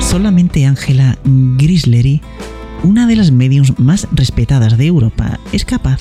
Solamente 0.00 0.66
Angela 0.66 1.18
Grislery, 1.24 2.20
una 2.82 3.06
de 3.06 3.16
las 3.16 3.30
mediums 3.30 3.78
más 3.78 4.08
respetadas 4.12 4.78
de 4.78 4.86
Europa, 4.86 5.38
es 5.52 5.64
capaz, 5.64 6.00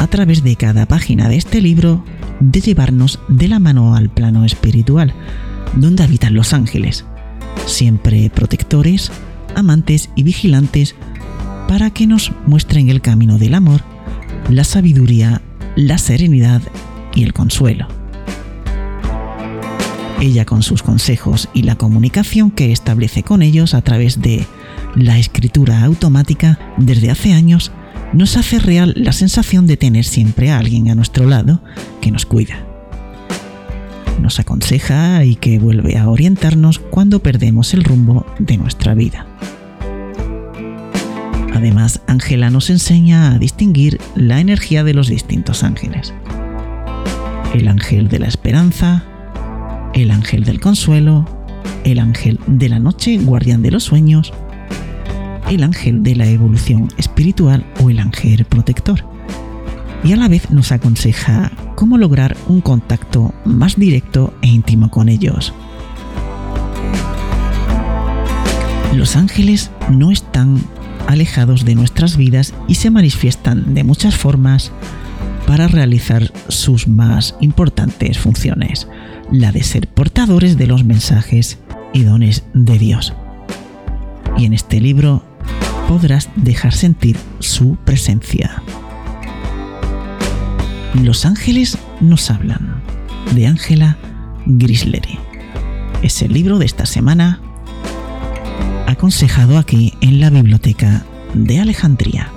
a 0.00 0.06
través 0.06 0.42
de 0.42 0.56
cada 0.56 0.86
página 0.86 1.28
de 1.28 1.36
este 1.36 1.60
libro, 1.60 2.04
de 2.40 2.60
llevarnos 2.60 3.20
de 3.28 3.48
la 3.48 3.58
mano 3.58 3.94
al 3.94 4.10
plano 4.10 4.44
espiritual, 4.44 5.14
donde 5.76 6.04
habitan 6.04 6.34
los 6.34 6.52
ángeles 6.52 7.04
siempre 7.66 8.30
protectores, 8.30 9.10
amantes 9.54 10.10
y 10.14 10.22
vigilantes, 10.22 10.94
para 11.68 11.90
que 11.90 12.06
nos 12.06 12.32
muestren 12.46 12.88
el 12.88 13.00
camino 13.00 13.38
del 13.38 13.54
amor, 13.54 13.80
la 14.50 14.64
sabiduría, 14.64 15.42
la 15.76 15.98
serenidad 15.98 16.62
y 17.14 17.22
el 17.22 17.32
consuelo. 17.32 17.88
Ella 20.20 20.44
con 20.44 20.62
sus 20.62 20.82
consejos 20.82 21.48
y 21.52 21.62
la 21.62 21.76
comunicación 21.76 22.50
que 22.50 22.72
establece 22.72 23.22
con 23.22 23.42
ellos 23.42 23.74
a 23.74 23.82
través 23.82 24.20
de 24.22 24.46
la 24.94 25.18
escritura 25.18 25.84
automática 25.84 26.58
desde 26.78 27.10
hace 27.10 27.32
años 27.32 27.72
nos 28.12 28.36
hace 28.36 28.58
real 28.58 28.94
la 28.96 29.12
sensación 29.12 29.66
de 29.66 29.76
tener 29.76 30.04
siempre 30.04 30.50
a 30.50 30.58
alguien 30.58 30.90
a 30.90 30.94
nuestro 30.94 31.26
lado 31.26 31.60
que 32.00 32.10
nos 32.10 32.26
cuida. 32.26 32.73
Nos 34.20 34.40
aconseja 34.40 35.24
y 35.24 35.36
que 35.36 35.58
vuelve 35.58 35.98
a 35.98 36.08
orientarnos 36.08 36.78
cuando 36.78 37.20
perdemos 37.20 37.74
el 37.74 37.84
rumbo 37.84 38.26
de 38.38 38.56
nuestra 38.56 38.94
vida. 38.94 39.26
Además, 41.54 42.02
Ángela 42.06 42.50
nos 42.50 42.68
enseña 42.70 43.32
a 43.32 43.38
distinguir 43.38 44.00
la 44.14 44.40
energía 44.40 44.84
de 44.84 44.94
los 44.94 45.08
distintos 45.08 45.62
ángeles. 45.62 46.12
El 47.54 47.68
ángel 47.68 48.08
de 48.08 48.18
la 48.18 48.26
esperanza, 48.26 49.04
el 49.94 50.10
ángel 50.10 50.44
del 50.44 50.60
consuelo, 50.60 51.24
el 51.84 52.00
ángel 52.00 52.40
de 52.46 52.68
la 52.68 52.80
noche, 52.80 53.18
guardián 53.18 53.62
de 53.62 53.70
los 53.70 53.84
sueños, 53.84 54.32
el 55.48 55.62
ángel 55.62 56.02
de 56.02 56.16
la 56.16 56.26
evolución 56.26 56.88
espiritual 56.96 57.64
o 57.80 57.90
el 57.90 57.98
ángel 58.00 58.44
protector. 58.44 59.13
Y 60.04 60.12
a 60.12 60.16
la 60.16 60.28
vez 60.28 60.50
nos 60.50 60.70
aconseja 60.70 61.50
cómo 61.74 61.96
lograr 61.96 62.36
un 62.46 62.60
contacto 62.60 63.34
más 63.46 63.76
directo 63.76 64.34
e 64.42 64.48
íntimo 64.48 64.90
con 64.90 65.08
ellos. 65.08 65.54
Los 68.94 69.16
ángeles 69.16 69.70
no 69.90 70.10
están 70.10 70.60
alejados 71.08 71.64
de 71.64 71.74
nuestras 71.74 72.16
vidas 72.16 72.54
y 72.68 72.76
se 72.76 72.90
manifiestan 72.90 73.74
de 73.74 73.82
muchas 73.82 74.14
formas 74.14 74.72
para 75.46 75.68
realizar 75.68 76.32
sus 76.48 76.86
más 76.86 77.34
importantes 77.40 78.18
funciones, 78.18 78.88
la 79.32 79.52
de 79.52 79.62
ser 79.62 79.88
portadores 79.88 80.56
de 80.56 80.66
los 80.66 80.84
mensajes 80.84 81.58
y 81.92 82.02
dones 82.02 82.44
de 82.52 82.78
Dios. 82.78 83.14
Y 84.36 84.44
en 84.44 84.52
este 84.52 84.80
libro 84.80 85.24
podrás 85.88 86.28
dejar 86.36 86.72
sentir 86.72 87.16
su 87.40 87.76
presencia. 87.84 88.62
Los 91.02 91.26
ángeles 91.26 91.76
nos 92.00 92.30
hablan, 92.30 92.80
de 93.34 93.48
Ángela 93.48 93.98
Grisleri. 94.46 95.18
Es 96.02 96.22
el 96.22 96.32
libro 96.32 96.58
de 96.58 96.66
esta 96.66 96.86
semana 96.86 97.40
aconsejado 98.86 99.58
aquí 99.58 99.94
en 100.00 100.20
la 100.20 100.30
biblioteca 100.30 101.04
de 101.34 101.58
Alejandría. 101.58 102.33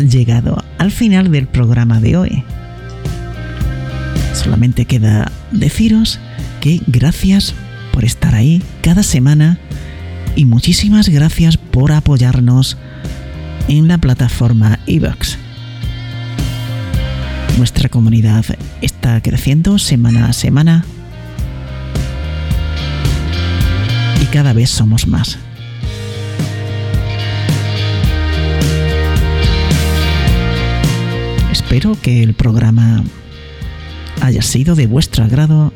Hemos 0.00 0.12
llegado 0.12 0.62
al 0.78 0.90
final 0.90 1.30
del 1.30 1.46
programa 1.46 2.00
de 2.00 2.16
hoy. 2.16 2.44
Solamente 4.34 4.86
queda 4.86 5.30
deciros 5.50 6.18
que 6.60 6.80
gracias 6.86 7.54
por 7.92 8.04
estar 8.04 8.34
ahí 8.34 8.62
cada 8.82 9.02
semana 9.02 9.58
y 10.36 10.44
muchísimas 10.44 11.08
gracias 11.08 11.56
por 11.56 11.92
apoyarnos 11.92 12.76
en 13.68 13.88
la 13.88 13.98
plataforma 13.98 14.78
Evox. 14.86 15.38
Nuestra 17.58 17.88
comunidad 17.88 18.44
está 18.80 19.20
creciendo 19.20 19.78
semana 19.78 20.26
a 20.26 20.32
semana 20.32 20.84
y 24.20 24.24
cada 24.26 24.52
vez 24.52 24.70
somos 24.70 25.06
más. 25.06 25.38
Espero 31.72 31.98
que 31.98 32.22
el 32.22 32.34
programa 32.34 33.02
haya 34.20 34.42
sido 34.42 34.74
de 34.74 34.86
vuestro 34.86 35.24
agrado 35.24 35.72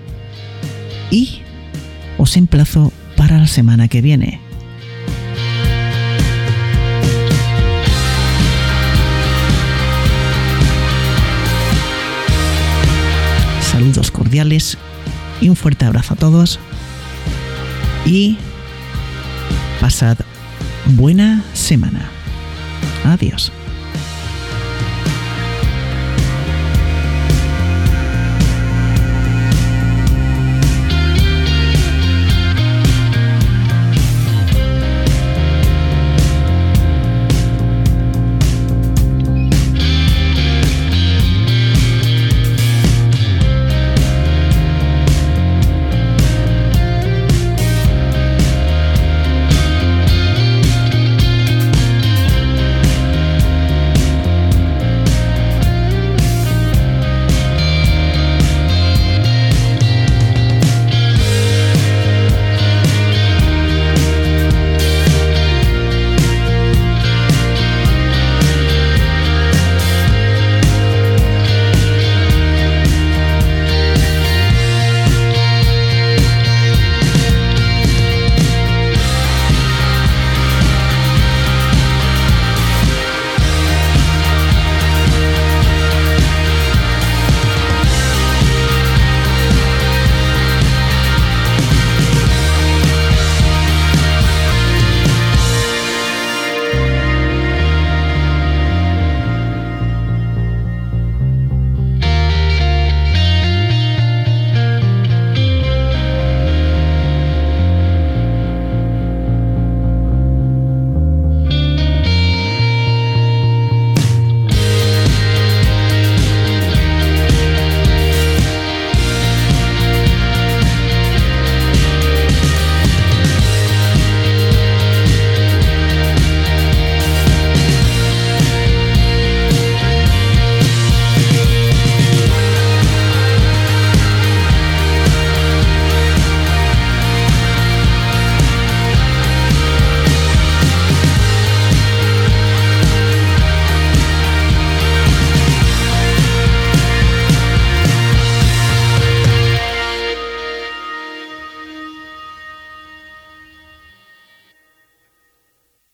y 1.10 1.40
os 2.18 2.36
emplazo 2.36 2.92
para 3.16 3.38
la 3.38 3.46
semana 3.46 3.88
que 3.88 4.02
viene. 4.02 4.38
Saludos 13.62 14.10
cordiales 14.10 14.76
y 15.40 15.48
un 15.48 15.56
fuerte 15.56 15.86
abrazo 15.86 16.12
a 16.12 16.18
todos 16.18 16.60
y 18.04 18.36
pasad 19.80 20.18
buena 20.94 21.42
semana. 21.54 22.10
Adiós. 23.02 23.50